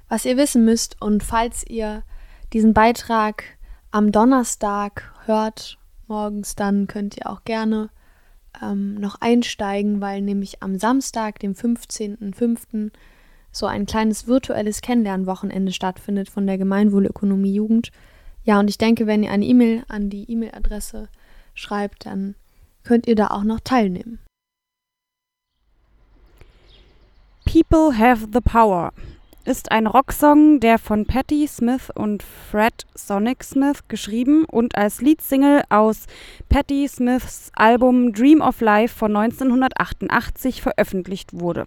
was 0.10 0.26
ihr 0.26 0.36
wissen 0.36 0.66
müsst. 0.66 1.02
Und 1.02 1.24
falls 1.24 1.66
ihr 1.66 2.04
diesen 2.52 2.74
Beitrag 2.74 3.46
am 3.92 4.12
Donnerstag 4.12 5.14
hört, 5.26 5.78
morgens, 6.08 6.56
dann 6.56 6.88
könnt 6.88 7.16
ihr 7.16 7.30
auch 7.30 7.46
gerne 7.46 7.92
ähm, 8.62 8.96
noch 8.96 9.16
einsteigen, 9.22 10.02
weil 10.02 10.22
nämlich 10.22 10.62
am 10.62 10.78
Samstag, 10.78 11.40
dem 11.40 11.54
15.05., 11.54 12.92
so 13.52 13.66
ein 13.66 13.86
kleines 13.86 14.28
virtuelles 14.28 14.82
Kennenlernwochenende 14.82 15.72
stattfindet 15.72 16.30
von 16.30 16.46
der 16.46 16.58
Gemeinwohlökonomie 16.58 17.54
Jugend. 17.54 17.92
Ja, 18.44 18.60
und 18.60 18.70
ich 18.70 18.78
denke, 18.78 19.08
wenn 19.08 19.24
ihr 19.24 19.32
eine 19.32 19.46
E-Mail 19.46 19.84
an 19.88 20.10
die 20.10 20.30
E-Mail-Adresse 20.32 21.10
schreibt, 21.56 22.06
dann 22.06 22.36
könnt 22.84 23.08
ihr 23.08 23.16
da 23.16 23.28
auch 23.28 23.44
noch 23.44 23.60
teilnehmen. 23.60 24.20
People 27.46 27.98
Have 27.98 28.28
the 28.32 28.42
Power 28.42 28.94
ist 29.50 29.72
ein 29.72 29.88
Rocksong, 29.88 30.60
der 30.60 30.78
von 30.78 31.08
Patti 31.08 31.48
Smith 31.48 31.90
und 31.96 32.22
Fred 32.22 32.86
Sonic 32.94 33.44
Smith 33.44 33.80
geschrieben 33.88 34.46
und 34.46 34.76
als 34.76 35.02
Leadsingle 35.02 35.64
aus 35.70 36.06
Patti 36.50 36.88
Smiths 36.88 37.52
Album 37.56 38.14
Dream 38.14 38.42
of 38.42 38.62
Life 38.62 38.96
von 38.96 39.16
1988 39.16 40.62
veröffentlicht 40.62 41.32
wurde. 41.34 41.66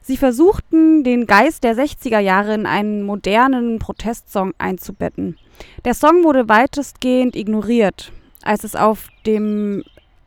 Sie 0.00 0.16
versuchten, 0.16 1.02
den 1.02 1.26
Geist 1.26 1.64
der 1.64 1.74
60er 1.74 2.20
Jahre 2.20 2.54
in 2.54 2.66
einen 2.66 3.02
modernen 3.02 3.80
Protestsong 3.80 4.54
einzubetten. 4.58 5.38
Der 5.84 5.94
Song 5.94 6.22
wurde 6.22 6.48
weitestgehend 6.48 7.34
ignoriert. 7.34 8.12
Als 8.44 8.62
es 8.62 8.76
auf 8.76 9.08
dem 9.26 9.82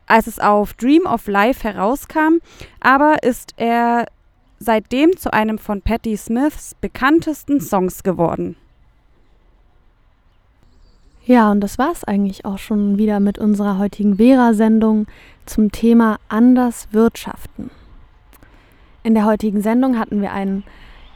als 0.07 0.27
es 0.27 0.39
auf 0.39 0.73
Dream 0.73 1.05
of 1.05 1.25
Life 1.27 1.63
herauskam, 1.63 2.39
aber 2.81 3.23
ist 3.23 3.53
er 3.55 4.07
seitdem 4.63 5.15
zu 5.17 5.33
einem 5.33 5.57
von 5.57 5.81
Patti 5.81 6.17
Smiths 6.17 6.75
bekanntesten 6.79 7.61
Songs 7.61 8.03
geworden. 8.03 8.55
Ja, 11.25 11.51
und 11.51 11.61
das 11.61 11.77
war's 11.77 12.03
eigentlich 12.03 12.43
auch 12.43 12.57
schon 12.57 12.97
wieder 12.97 13.19
mit 13.19 13.37
unserer 13.37 13.77
heutigen 13.77 14.17
Vera-Sendung 14.17 15.07
zum 15.45 15.71
Thema 15.71 16.19
Anders 16.27 16.89
Wirtschaften. 16.91 17.71
In 19.03 19.13
der 19.13 19.25
heutigen 19.25 19.61
Sendung 19.61 19.97
hatten 19.97 20.21
wir 20.21 20.33
einen 20.33 20.63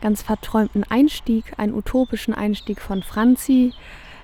ganz 0.02 0.22
verträumten 0.22 0.84
Einstieg, 0.84 1.54
einen 1.58 1.74
utopischen 1.74 2.34
Einstieg 2.34 2.82
von 2.82 3.04
Franzi. 3.04 3.74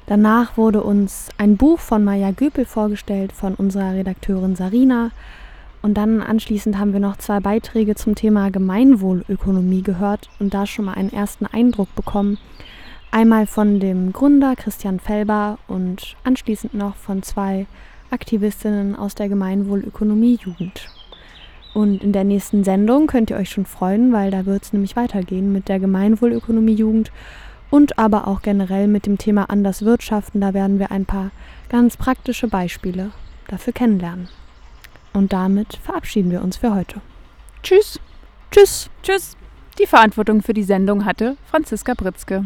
Danach 0.05 0.57
wurde 0.57 0.83
uns 0.83 1.29
ein 1.37 1.57
Buch 1.57 1.79
von 1.79 2.03
Maja 2.03 2.31
Göpel 2.31 2.65
vorgestellt, 2.65 3.31
von 3.31 3.55
unserer 3.55 3.93
Redakteurin 3.93 4.55
Sarina. 4.55 5.11
Und 5.83 5.95
dann 5.95 6.21
anschließend 6.21 6.79
haben 6.79 6.93
wir 6.93 7.01
noch 7.01 7.17
zwei 7.17 7.41
Beiträge 7.41 7.95
zum 7.95 8.15
Thema 8.15 8.49
Gemeinwohlökonomie 8.49 9.83
gehört 9.83 10.29
und 10.39 10.53
da 10.53 10.65
schon 10.65 10.85
mal 10.85 10.93
einen 10.93 11.11
ersten 11.11 11.45
Eindruck 11.45 11.93
bekommen. 11.93 12.37
Einmal 13.11 13.45
von 13.47 13.81
dem 13.81 14.13
Gründer 14.13 14.55
Christian 14.55 15.01
Felber 15.01 15.59
und 15.67 16.15
anschließend 16.23 16.73
noch 16.73 16.95
von 16.95 17.21
zwei 17.21 17.67
Aktivistinnen 18.11 18.95
aus 18.95 19.13
der 19.13 19.27
Gemeinwohlökonomie-Jugend. 19.27 20.87
Und 21.73 22.01
in 22.01 22.13
der 22.13 22.23
nächsten 22.23 22.63
Sendung 22.63 23.07
könnt 23.07 23.29
ihr 23.29 23.37
euch 23.37 23.49
schon 23.49 23.65
freuen, 23.65 24.13
weil 24.13 24.31
da 24.31 24.45
wird 24.45 24.63
es 24.63 24.71
nämlich 24.71 24.95
weitergehen 24.95 25.51
mit 25.51 25.67
der 25.67 25.79
Gemeinwohlökonomie-Jugend 25.79 27.11
und 27.69 27.99
aber 27.99 28.29
auch 28.29 28.41
generell 28.41 28.87
mit 28.87 29.05
dem 29.05 29.17
Thema 29.17 29.49
Anders 29.49 29.83
Wirtschaften. 29.83 30.39
Da 30.39 30.53
werden 30.53 30.79
wir 30.79 30.91
ein 30.91 31.05
paar 31.05 31.31
ganz 31.67 31.97
praktische 31.97 32.47
Beispiele 32.47 33.11
dafür 33.49 33.73
kennenlernen. 33.73 34.29
Und 35.13 35.31
damit 35.31 35.75
verabschieden 35.83 36.31
wir 36.31 36.41
uns 36.41 36.57
für 36.57 36.73
heute. 36.73 37.01
Tschüss. 37.61 37.99
Tschüss. 38.51 38.89
Tschüss. 39.03 39.37
Die 39.79 39.87
Verantwortung 39.87 40.41
für 40.41 40.53
die 40.53 40.63
Sendung 40.63 41.05
hatte 41.05 41.37
Franziska 41.45 41.93
Britzke. 41.93 42.45